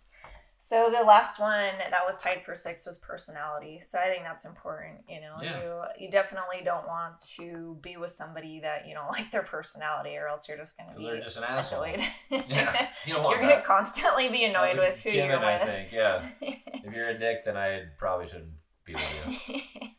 [0.58, 3.80] So the last one that was tied for six was personality.
[3.82, 5.02] So I think that's important.
[5.08, 5.62] You know, Yeah.
[5.62, 10.18] you you definitely don't want to be with somebody that you don't like their personality,
[10.18, 11.84] or else you're just going to be they're just an asshole.
[11.84, 12.02] annoyed.
[12.50, 15.44] Yeah, you don't want you're going to constantly be annoyed with who you're with.
[15.44, 16.24] I think, yeah.
[16.42, 18.52] If you're a dick, then I probably shouldn't
[18.86, 19.90] be with you.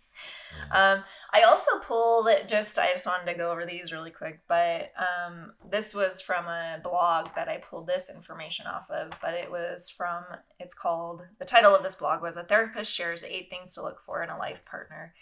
[0.57, 0.95] Yeah.
[0.97, 4.93] Um, I also pulled just I just wanted to go over these really quick, but
[4.99, 9.12] um, this was from a blog that I pulled this information off of.
[9.20, 10.24] But it was from
[10.59, 14.01] it's called the title of this blog was a therapist shares eight things to look
[14.01, 15.14] for in a life partner.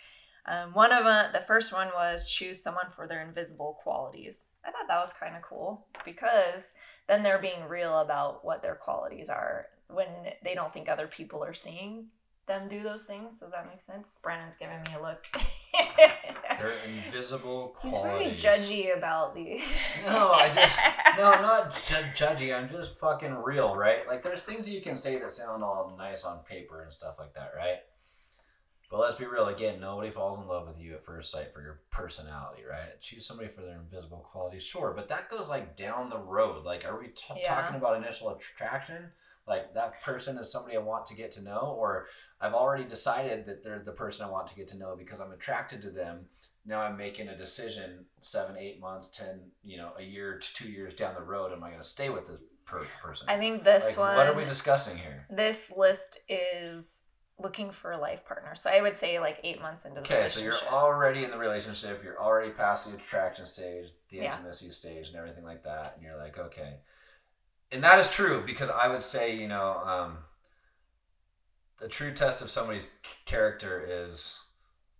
[0.46, 4.46] Um, one of uh, the first one was choose someone for their invisible qualities.
[4.64, 6.74] I thought that was kind of cool because
[7.08, 10.08] then they're being real about what their qualities are when
[10.42, 12.08] they don't think other people are seeing
[12.46, 13.40] them do those things.
[13.40, 14.16] Does that make sense?
[14.22, 15.26] Brandon's giving me a look.
[16.58, 19.98] They're invisible He's very judgy about these.
[20.06, 20.78] No, I just-
[21.18, 22.54] No, I'm not ju- judgy.
[22.56, 24.06] I'm just fucking real, right?
[24.06, 27.34] Like, there's things you can say that sound all nice on paper and stuff like
[27.34, 27.78] that, right?
[28.90, 29.46] But let's be real.
[29.46, 33.00] Again, nobody falls in love with you at first sight for your personality, right?
[33.00, 36.64] Choose somebody for their invisible qualities, sure, but that goes like down the road.
[36.64, 37.54] Like, are we t- Yeah.
[37.54, 39.10] talking about initial attraction?
[39.46, 42.06] Like that person is somebody I want to get to know, or
[42.40, 45.32] I've already decided that they're the person I want to get to know because I'm
[45.32, 46.26] attracted to them.
[46.66, 50.68] Now I'm making a decision seven, eight months, ten, you know, a year to two
[50.68, 51.52] years down the road.
[51.52, 53.28] Am I going to stay with this per- person?
[53.28, 54.16] I think this like, one.
[54.16, 55.26] what are we discussing here?
[55.28, 57.04] this list is
[57.38, 58.54] looking for a life partner.
[58.54, 61.38] So I would say like eight months into the Okay, so you're already in the
[61.38, 62.02] relationship.
[62.02, 64.32] You're already past the attraction stage, the Yeah.
[64.32, 65.94] intimacy stage, and everything like that.
[65.94, 66.76] And you're like, okay,
[67.74, 70.18] and that is true because I would say, you know, um,
[71.80, 72.86] the true test of somebody's
[73.26, 74.40] character is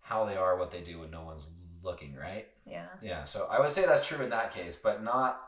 [0.01, 1.47] how they are, what they do when no one's
[1.83, 2.47] looking, right?
[2.66, 2.87] yeah.
[3.03, 3.25] Yeah.
[3.25, 5.41] So I would say that's true in that case, but not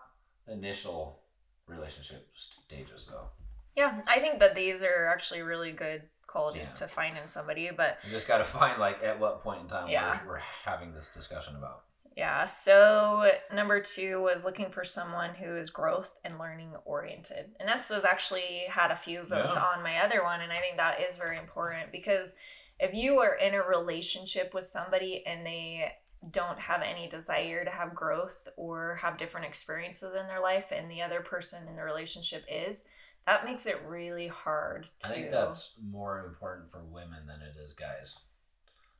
[0.48, 1.20] initial
[1.66, 3.26] relationship stages, though.
[3.74, 6.86] Yeah, I think that these are actually really good qualities Yeah.
[6.86, 9.66] to find in somebody, but You just got to find like at what point in
[9.68, 10.20] time Yeah.
[10.24, 11.82] we're, we're having this discussion about.
[12.16, 12.46] Yeah.
[12.46, 17.54] So number two was looking for someone who is growth and learning oriented.
[17.60, 19.62] And this was actually had a few votes Yeah.
[19.62, 20.40] on my other one.
[20.40, 22.34] And I think that is very important because
[22.80, 25.92] if you are in a relationship with somebody and they
[26.30, 30.90] don't have any desire to have growth or have different experiences in their life and
[30.90, 32.86] the other person in the relationship is,
[33.26, 37.60] that makes it really hard to I think that's more important for women than it
[37.62, 38.16] is guys.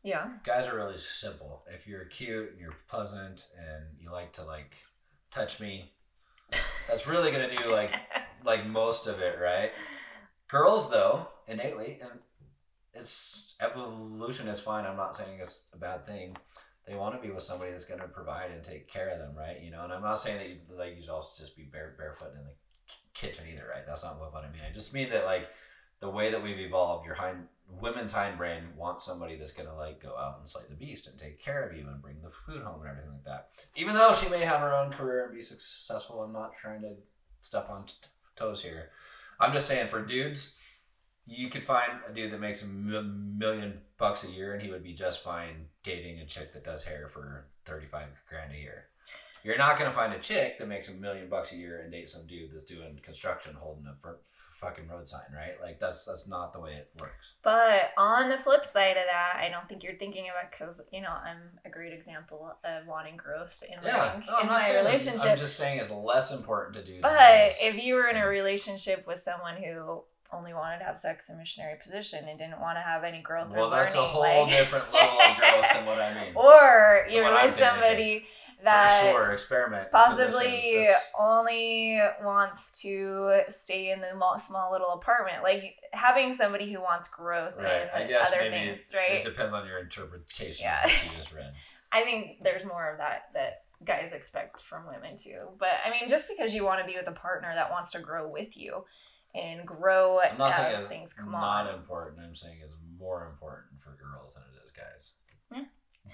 [0.07, 0.29] Yeah.
[0.45, 1.65] Guys are really simple.
[1.69, 4.73] If you're cute and you're pleasant and you like to like
[5.33, 5.91] touch me,
[6.89, 7.93] that's really gonna do like
[8.45, 9.73] like most of it, right?
[10.47, 12.21] Girls though, innately, and
[12.95, 14.87] it's evolution is fine.
[14.87, 16.37] I'm not saying it's a bad thing.
[16.87, 19.35] They want to be with somebody that's going to provide and take care of them,
[19.37, 19.61] right?
[19.61, 21.97] You know, and I'm not saying that you like you should also just be bare
[21.99, 22.55] barefoot in the
[23.13, 23.83] kitchen either, right?
[23.85, 24.63] That's not what, what I mean.
[24.65, 25.49] I just mean that like
[25.99, 30.17] the way that we've evolved, your hind women's hindbrain wants somebody that's to like go
[30.17, 32.81] out and slay the beast and take care of you and bring the food home
[32.81, 33.49] and everything like that.
[33.75, 36.95] Even though she may have her own career and be successful, I'm not trying to
[37.41, 37.95] step on t-
[38.37, 38.91] toes here.
[39.41, 40.57] I'm just saying for dudes,
[41.27, 44.71] you could find a dude that makes a m- million bucks a year and he
[44.71, 48.85] would be just fine dating a chick that does hair for 35 grand a year.
[49.43, 52.11] You're not to find a chick that makes a million bucks a year and date
[52.11, 53.97] some dude that's doing construction holding a
[54.61, 55.55] fucking road sign, right?
[55.63, 57.35] Like that's that's not the way it works.
[57.43, 61.01] But on the flip side of that, I don't think you're thinking about because you
[61.03, 65.31] know I'm a great example of wanting growth in, Yeah, living no, in my relationship.
[65.33, 67.01] I'm just saying it's less important to do.
[67.03, 70.03] but if you were in a relationship with someone who
[70.33, 73.55] only wanted to have sex in missionary position and didn't want to have any growth
[73.55, 76.33] well, or that's a whole like- different level of growth than what I mean.
[76.37, 79.91] or you're with somebody For that sure, experiment.
[79.91, 80.87] possibly
[81.19, 87.57] only wants to stay in the small little apartment like having somebody who wants growth
[87.57, 87.89] Right.
[87.95, 90.85] And other things it, right it depends on your interpretation Yeah.
[90.85, 91.53] of what you just read.
[91.93, 96.09] i think there's more of that that guys expect from women too but i mean
[96.09, 98.85] just because you want to be with a partner that wants to grow with you
[99.35, 102.21] and grow I'm not saying as it's things come not on important.
[102.25, 105.13] I'm saying it's more important for girls than it is guys.
[105.53, 105.65] Yeah.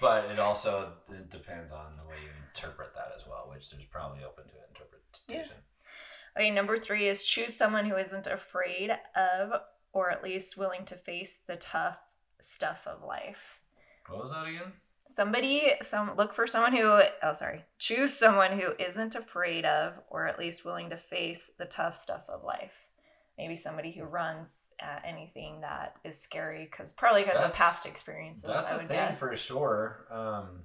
[0.01, 3.83] But it also it depends on the way you interpret that as well, which there's
[3.85, 5.57] probably open to interpretation.
[6.37, 9.61] okay number three is choose someone who isn't afraid of
[9.93, 11.99] or at least willing to face the tough
[12.39, 13.59] stuff of life
[14.07, 14.71] What was that again?
[15.07, 20.27] somebody some look for someone who oh sorry choose someone who isn't afraid of or
[20.27, 22.87] at least willing to face the tough stuff of life
[23.37, 28.43] maybe somebody who runs at anything that is scary because probably because of past experiences
[28.49, 30.05] That's i a would thing guess for sure.
[30.09, 30.63] Um,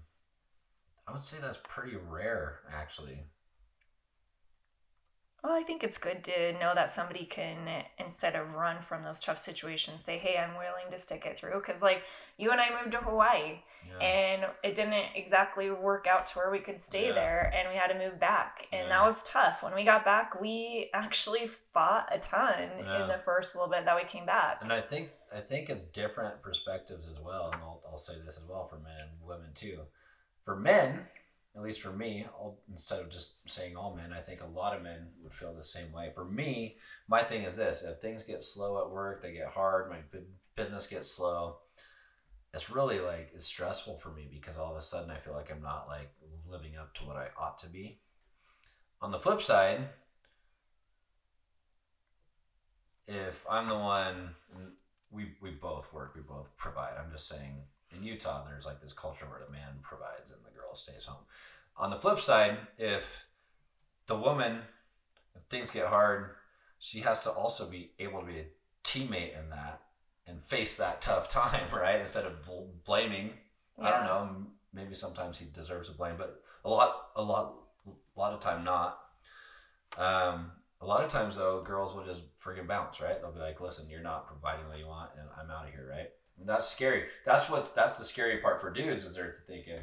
[1.08, 3.24] I would say that's pretty rare, actually.
[5.44, 7.56] well i think it's good to know that somebody can
[7.98, 11.54] instead of run from those tough situations say hey i'm willing to stick it through
[11.60, 12.02] because like
[12.38, 13.98] you and i moved to hawaii Yeah.
[14.04, 17.14] and it didn't exactly work out to where we could stay Yeah.
[17.14, 18.88] there and we had to move back and Yeah.
[18.98, 23.54] that was tough when we got back we actually fought a ton in the first
[23.54, 27.20] little bit that we came back And I think I think it's different perspectives as
[27.20, 29.82] well, and I'll, I'll say this as well for men and women too.
[30.48, 31.00] For men,
[31.54, 34.74] at least for me, I'll, instead of just saying all men, I think a lot
[34.74, 36.10] of men would feel the same way.
[36.14, 39.90] For me, my thing is this: if things get slow at work, they get hard,
[39.90, 39.98] my
[40.56, 41.58] business gets slow.
[42.54, 45.50] It's really like it's stressful for me because all of a sudden I feel like
[45.50, 46.14] I'm not like
[46.50, 48.00] living up to what I ought to be.
[49.02, 49.86] On the flip side,
[53.06, 54.30] if I'm the one,
[55.10, 56.94] we we both work, we both provide.
[56.98, 57.64] I'm just saying,
[57.96, 61.24] in Utah, there's like this culture where the man provides and the girl stays home.
[61.76, 63.26] On the flip side, if
[64.06, 64.60] the woman,
[65.34, 66.30] if things get hard,
[66.78, 68.46] she has to also be able to be a
[68.84, 69.80] teammate in that
[70.26, 72.00] and face that tough time, right?
[72.00, 73.30] Instead of bl- blaming.
[73.80, 74.46] I don't know.
[74.72, 77.54] Maybe sometimes he deserves a blame, but a lot, a lot,
[77.86, 78.98] a lot of time not.
[79.96, 83.20] Um, a lot of times though, girls will just freaking bounce, right?
[83.20, 85.88] They'll be like, "Listen, you're not providing what you want, and I'm out of here,"
[85.88, 86.10] right?
[86.40, 87.04] And that's scary.
[87.26, 89.80] That's what's that's the scary part for dudes is they're thinking,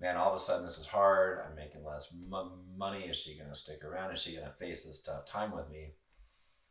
[0.00, 1.40] "Man, all of a sudden this is hard.
[1.48, 3.04] I'm making less m- money.
[3.04, 4.12] Is she gonna stick around?
[4.12, 5.92] Is she gonna face this tough time with me?"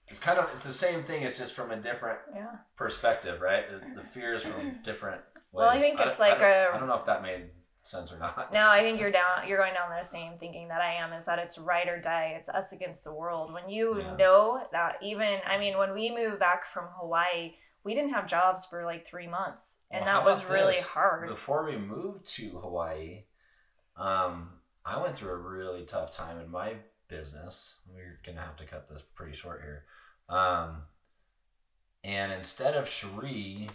[0.08, 1.24] It's kind of it's the same thing.
[1.24, 3.66] It's just from a different yeah perspective, right?
[3.70, 5.38] The, the fears from different ways.
[5.54, 7.50] Well, I think it's like don't- a- I don't know if that made
[7.84, 8.54] sense or not.
[8.54, 11.26] no i think you're down you're going down the same thinking that i am is
[11.26, 14.16] that it's right or die it's us against the world when you Yeah.
[14.18, 18.66] know that even i mean when we moved back from hawaii we didn't have jobs
[18.66, 20.88] for like three months and Well, that was really this?
[20.88, 23.24] hard Before we moved to Hawaii,
[23.98, 24.50] um,
[24.86, 26.76] I went through a really tough time in my
[27.08, 27.76] business.
[27.94, 29.86] We're gonna have to cut this pretty short here.
[30.30, 30.84] Um,
[32.04, 33.70] and instead of Cherie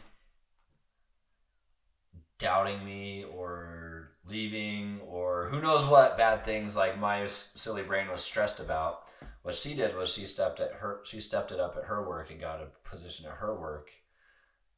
[2.39, 8.23] doubting me or leaving or who knows what bad things like my silly brain was
[8.23, 9.06] stressed about,
[9.47, 12.33] what she did was she stepped at her she stepped it up at her work
[12.33, 13.93] and got a position at her work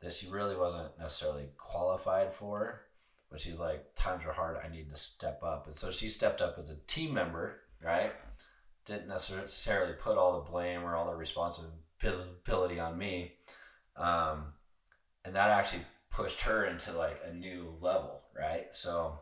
[0.02, 2.82] that she really wasn't necessarily qualified for.
[3.30, 4.58] But she's like, times are hard.
[4.62, 8.12] I need to step up, and so she stepped up as a team member, right?
[8.84, 13.32] Didn't necessarily put all the blame or all the responsibility on me,
[13.96, 14.52] um,
[15.24, 18.66] and that actually pushed her into like a new level, right?
[18.72, 19.18] So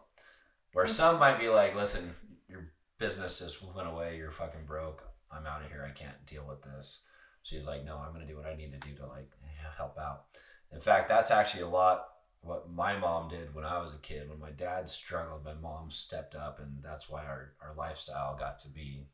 [0.72, 2.16] where some might be like, listen,
[2.48, 5.05] your business just went away, you're fucking broke.
[5.32, 5.86] I'm out of here.
[5.88, 7.02] I can't deal with this.
[7.42, 9.30] She's like, no, I'm gonna do what I need to do to like
[9.76, 10.24] help out.
[10.72, 12.08] In fact, that's actually a lot
[12.46, 14.28] what my mom did when I was a kid.
[14.28, 18.58] When my dad struggled, my mom stepped up, and that's why our, our lifestyle got
[18.60, 19.06] to be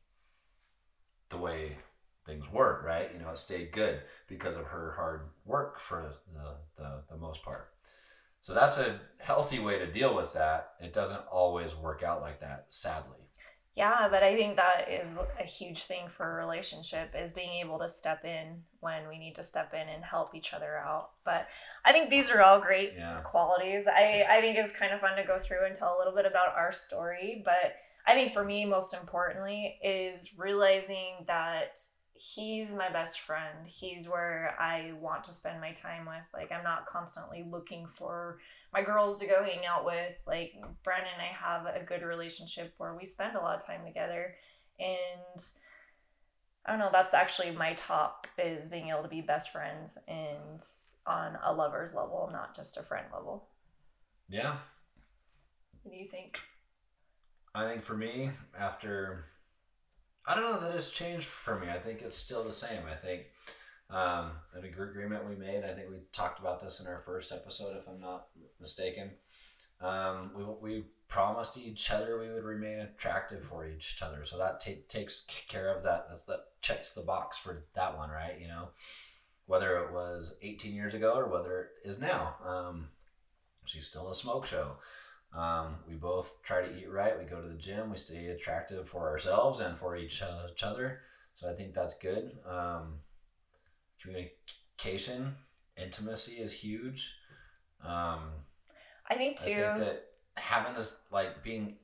[1.30, 1.78] the way
[2.26, 3.10] things were, right?
[3.12, 7.42] You know, it stayed good because of her hard work for the, the, the most
[7.42, 7.70] part.
[8.40, 10.74] So that's a healthy way to deal with that.
[10.80, 13.21] It doesn't always work out like that, sadly.
[13.74, 17.78] Yeah, but I think that is a huge thing for a relationship is being able
[17.78, 21.12] to step in when we need to step in and help each other out.
[21.24, 21.48] But
[21.86, 23.20] I think these are all great yeah.
[23.20, 23.88] qualities.
[23.88, 26.26] I, I think it's kind of fun to go through and tell a little bit
[26.26, 27.40] about our story.
[27.44, 31.78] But I think for me, most importantly, is realizing that
[32.14, 33.66] he's my best friend.
[33.66, 36.28] He's where I want to spend my time with.
[36.34, 38.38] Like, I'm not constantly looking for
[38.72, 40.22] my girls to go hang out with.
[40.26, 43.84] Like, Brennan and I have a good relationship where we spend a lot of time
[43.84, 44.34] together.
[44.78, 45.42] And
[46.66, 50.60] I don't know, that's actually my top is being able to be best friends and
[51.06, 53.48] on a lover's level, not just a friend level.
[54.28, 54.56] Yeah.
[55.82, 56.40] What do you think?
[57.54, 59.24] I think for me, after
[60.26, 61.68] I don't know that it's changed for me.
[61.68, 62.82] I think it's still the same.
[62.90, 63.24] I think
[63.90, 65.64] um, an agreement we made.
[65.64, 68.26] I think we talked about this in our first episode, if I'm not
[68.60, 69.10] mistaken.
[69.80, 74.24] Um, we, we promised each other we would remain attractive for each other.
[74.24, 76.06] So that t- takes care of that.
[76.08, 78.40] That's, that checks the box for that one, right?
[78.40, 78.68] You know,
[79.46, 82.36] whether it was 18 years ago or whether it is now.
[82.46, 82.88] Um,
[83.66, 84.76] she's still a smoke show.
[85.34, 87.18] Um, we both try to eat right.
[87.18, 87.90] We go to the gym.
[87.90, 91.00] We stay attractive for ourselves and for each, uh, each other.
[91.34, 92.36] So I think that's good.
[92.46, 92.98] Um,
[94.00, 95.34] communication,
[95.76, 97.10] intimacy is huge.
[97.82, 98.20] Um,
[99.08, 99.52] I think too.
[99.52, 100.00] I think that
[100.36, 101.76] having this, like being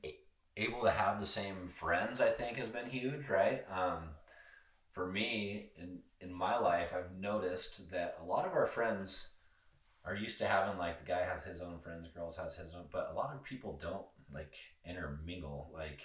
[0.57, 3.65] able to have the same friends, I think has been huge, right?
[3.71, 4.09] Um,
[4.91, 9.29] for me, in in my life, I've noticed that a lot of our friends
[10.05, 12.85] are used to having like the guy has his own friends, girls has his own,
[12.91, 15.71] but a lot of people don't like intermingle.
[15.73, 16.01] Like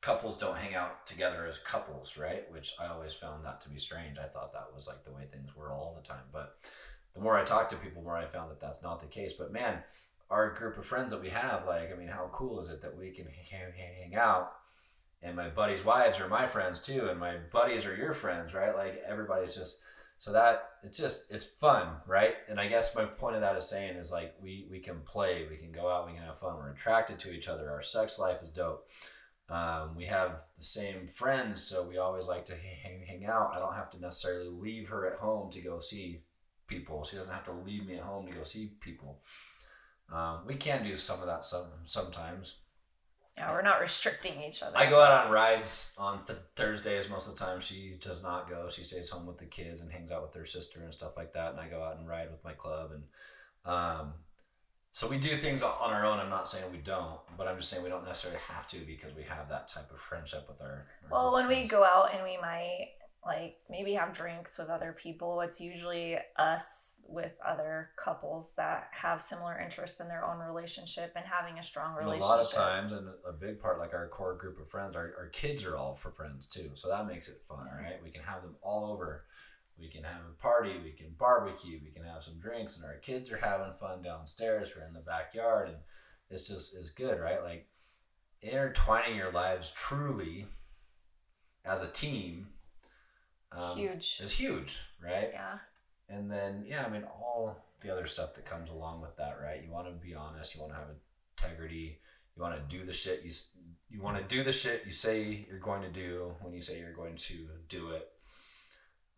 [0.00, 2.50] couples don't hang out together as couples, right?
[2.50, 4.18] Which I always found that to be strange.
[4.18, 6.56] I thought that was like the way things were all the time, but
[7.14, 9.32] the more I talked to people, the more I found that that's not the case.
[9.32, 9.78] But man,
[10.30, 12.96] our group of friends that we have, like, I mean, how cool is it that
[12.96, 14.52] we can hang, hang out?
[15.22, 18.74] And my buddies' wives are my friends too, and my buddies are your friends, right?
[18.74, 19.80] Like everybody's just
[20.20, 22.34] so that it's just it's fun right?
[22.50, 25.46] And i guess my point of that is saying is like we we can play
[25.50, 28.18] we can go out we can have fun we're attracted to each other our sex
[28.18, 28.86] life is dope.
[29.48, 33.52] Um, we have the same friends so we always like to hang, hang out.
[33.52, 36.22] I don't have to necessarily leave her at home to go see
[36.68, 37.02] people.
[37.02, 39.22] She doesn't have to leave me at home to go see people.
[40.12, 42.56] Um, we can do some of that some sometimes
[43.40, 44.76] yeah, we're not restricting each other.
[44.76, 47.58] I go out on rides on th- Thursdays most of the time.
[47.60, 48.68] She does not go.
[48.68, 51.32] She stays home with the kids and hangs out with her sister and stuff like
[51.32, 51.52] that.
[51.52, 52.90] And I go out and ride with my club.
[52.92, 53.02] And
[53.64, 54.12] um,
[54.92, 56.18] so we do things on our own.
[56.18, 59.14] I'm not saying we don't, but I'm just saying we don't necessarily have to because
[59.16, 60.84] we have that type of friendship with our.
[61.04, 61.62] our well, when friends.
[61.62, 62.88] we go out and we might
[63.24, 65.42] like maybe have drinks with other people.
[65.42, 71.24] It's usually us with other couples that have similar interests in their own relationship and
[71.26, 72.22] having a strong relationship.
[72.22, 74.96] And a lot of times, and a big part, like our core group of friends,
[74.96, 76.70] our, our kids are all for friends too.
[76.74, 77.84] So that makes it fun, yeah.
[77.84, 78.02] right?
[78.02, 79.24] We can have them all over.
[79.78, 82.96] We can have a party, we can barbecue, we can have some drinks, and our
[82.96, 84.70] kids are having fun downstairs.
[84.76, 85.78] We're in the backyard, and
[86.30, 87.42] it's just is good, right?
[87.42, 87.66] Like
[88.42, 90.46] intertwining your lives truly
[91.64, 92.46] as a team
[93.52, 94.20] um, huge.
[94.22, 95.30] Is huge, right?
[95.32, 95.58] Yeah.
[96.08, 99.62] And then yeah, I mean all the other stuff that comes along with that, right?
[99.64, 100.54] You want to be honest.
[100.54, 100.88] You want to have
[101.36, 101.98] integrity.
[102.36, 103.32] You want to do the shit you
[103.88, 106.78] you want to do the shit you say you're going to do when you say
[106.78, 108.08] you're going to do it.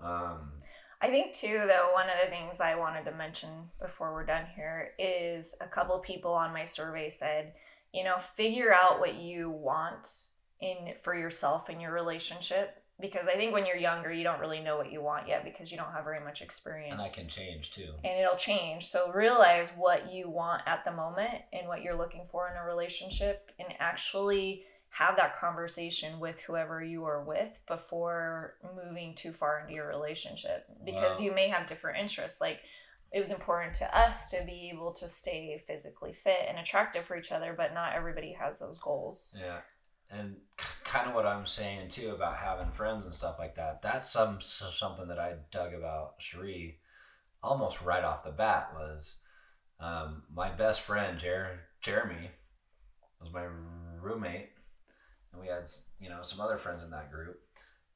[0.03, 0.53] Um,
[1.01, 3.49] I think too, though, one of the things I wanted to mention
[3.81, 7.55] before we're done here is a couple people on my survey said,
[7.93, 10.29] you know, figure out what you want
[10.61, 14.61] in for yourself in your relationship because I think when you're younger, you don't really
[14.61, 16.93] know what you want yet because you don't have very much experience.
[16.93, 17.93] And that can change too.
[18.05, 18.85] and it'll change.
[18.87, 22.65] So realize what you want at the moment and what you're looking for in a
[22.65, 29.61] relationship and actually have that conversation with whoever you are with before moving too far
[29.61, 31.27] into your relationship because Wow.
[31.27, 32.61] you may have different interests like
[33.11, 37.17] it was important to us to be able to stay physically fit and attractive for
[37.17, 39.61] each other but not everybody has those goals Yeah.
[40.13, 40.37] And
[40.85, 43.81] kind of what I'm saying too about having friends and stuff like that.
[43.83, 46.79] That's some something that I dug about Cherie
[47.43, 49.19] almost right off the bat was
[49.81, 52.31] um, my best friend Jer- Jeremy
[53.21, 53.47] was my
[54.01, 54.51] roommate,
[55.33, 55.69] and we had
[56.01, 57.41] you know some other friends in that group.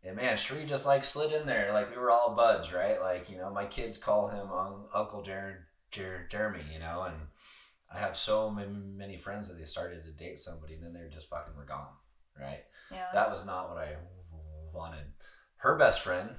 [0.02, 3.00] And man, Cherie just like slid in there, like we were all buds, right?
[3.00, 7.16] Like you know, my kids call him un- Uncle Jer- Jer- Jeremy, you know, and
[7.92, 11.08] I have so many, many friends that they started to date somebody, and then they're
[11.08, 11.86] just fucking were gone,
[12.40, 12.64] right?
[12.90, 13.96] yeah That was not what I
[14.72, 15.06] wanted.
[15.56, 16.30] Her best friend,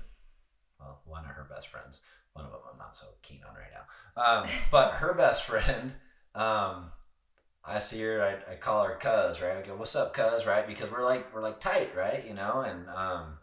[0.80, 2.02] well, one of her best friends,
[2.34, 4.22] one of them I'm not so keen on right now.
[4.22, 5.94] Um, but her best friend,
[6.36, 6.92] um,
[7.66, 9.58] I see her, I, I call her Cuz, right?
[9.58, 10.66] I go, "What's up, Cuz?" Right?
[10.66, 12.26] Because we're like we're like tight, right?
[12.26, 13.40] You know, and um,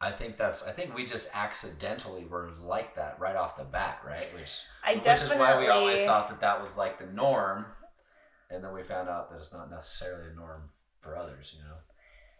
[0.00, 4.00] I think that's I think we just accidentally were like that right off the bat,
[4.06, 4.26] right?
[4.34, 7.66] Which i which definitely is why we always thought that that was like the norm,
[8.50, 10.70] and then we found out that it's not necessarily a norm
[11.00, 11.74] for others, you know.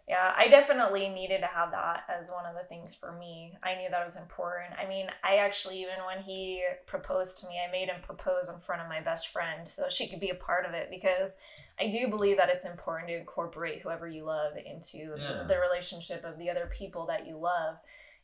[0.07, 3.53] Yeah, I definitely needed to have that as one of the things for me.
[3.63, 4.73] I knew that was important.
[4.77, 8.59] I mean, I actually, even when he proposed to me, I made him propose in
[8.59, 11.37] front of my best friend so she could be a part of it because
[11.79, 15.43] I do believe that it's important to incorporate whoever you love into Yeah.
[15.43, 17.77] the, the relationship of the other people that you love.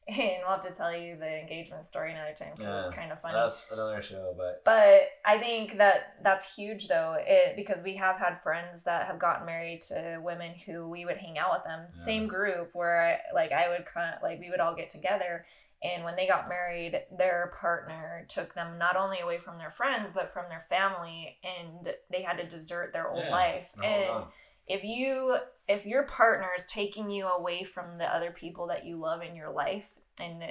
[0.17, 3.19] And we'll have to tell you the engagement story another time because it's kind of
[3.19, 3.33] funny.
[3.35, 8.17] That's another show, but but i think that that's huge though it because we have
[8.17, 11.81] had friends that have gotten married to women who we would hang out with them.
[11.89, 11.93] Yeah.
[11.93, 15.45] same group where I, like i would kind of like we would all get together
[15.83, 20.09] and when they got married their partner took them not only away from their friends
[20.09, 23.73] but from their family and they had to desert their old Yeah, life.
[23.77, 24.25] no, and
[24.67, 25.37] if you
[25.67, 29.35] if your partner is taking you away from the other people that you love in
[29.35, 30.43] your life and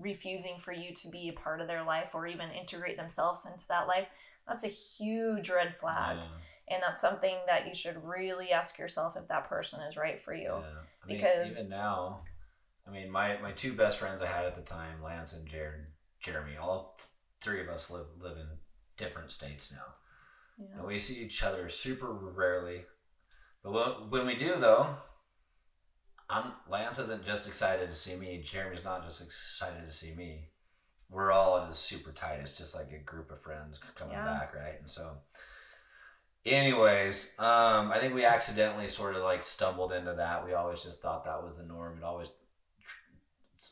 [0.00, 3.66] refusing for you to be a part of their life or even integrate themselves into
[3.68, 4.06] that life
[4.46, 9.16] that's a huge red flag Yeah, and that's something that you should really ask yourself
[9.16, 10.82] if that person is right for you yeah.
[11.04, 12.22] I mean, because- even now,
[12.86, 15.84] I mean, my my two best friends I had at the time, Lance and Jared,
[16.20, 16.98] Jeremy, all
[17.40, 18.46] three of us live live in
[18.96, 19.84] different states now.
[20.58, 20.78] Yeah.
[20.78, 22.86] And we see each other super rarely.
[23.72, 24.88] But when, when we do, though,
[26.30, 28.42] I'm, Lance isn't just excited to see me.
[28.44, 30.48] Jeremy's not just excited to see me.
[31.10, 32.40] We're all just super tight.
[32.40, 34.24] It's just like a group of friends coming Yeah.
[34.24, 34.78] back, right?
[34.78, 35.16] And so,
[36.44, 40.44] anyways, um, I think we accidentally sort of like stumbled into that.
[40.44, 41.96] We always just thought that was the norm.
[41.98, 42.32] It always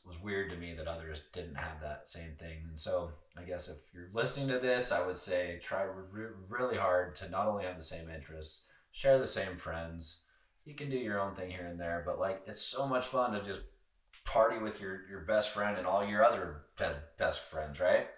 [0.06, 2.64] was weird to me that others didn't have that same thing.
[2.68, 6.76] And so, I guess if you're listening to this, I would say try re- really
[6.76, 8.64] hard to not only have the same interests,
[8.96, 10.22] share the same friends.
[10.64, 13.32] You can do your own thing here and there, but like it's so much fun
[13.32, 13.60] to just
[14.24, 16.86] party with your your best friend and all your other be-
[17.18, 18.08] best friends, right?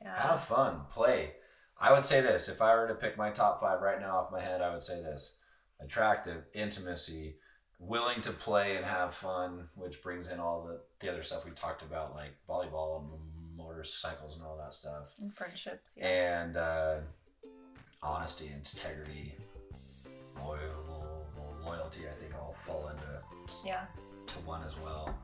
[0.00, 0.28] yeah.
[0.28, 1.32] Have fun, play.
[1.78, 4.32] I would say this: if I were to pick my top five right now off
[4.32, 5.38] my head, I would say this:
[5.78, 7.36] attractive, intimacy,
[7.78, 11.50] willing to play and have fun, which brings in all the the other stuff we
[11.50, 13.10] talked about, like volleyball and
[13.56, 16.06] motorcycles and all that stuff, and friendships yeah.
[16.06, 16.96] and uh,
[18.02, 19.34] honesty, and integrity,
[20.42, 21.26] loyal,
[21.64, 22.02] loyalty.
[22.08, 23.84] I think all fall into yeah
[24.26, 25.14] to one as well,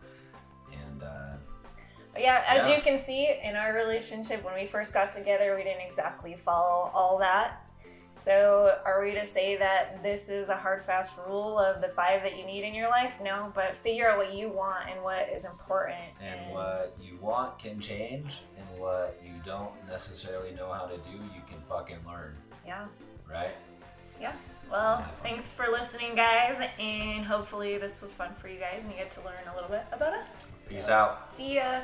[0.72, 1.02] and.
[1.02, 1.36] Uh,
[2.18, 2.76] yeah, as Yeah.
[2.76, 6.90] you can see in our relationship, when we first got together, we didn't exactly follow
[6.92, 7.64] all that.
[8.14, 12.22] So, are we to say that this is a hard, fast rule of the five
[12.24, 13.20] that you need in your life?
[13.22, 16.02] No, but figure out what you want and what is important.
[16.20, 21.12] And what you want can change, and what you don't necessarily know how to do,
[21.12, 22.36] you can fucking learn,
[22.66, 22.86] yeah,
[23.30, 23.52] right?
[24.71, 28.99] Well, thanks for listening, guys, and hopefully this was fun for you guys and you
[28.99, 30.51] get to learn a little bit about us.
[30.68, 31.31] Peace So, out.
[31.35, 31.81] See ya.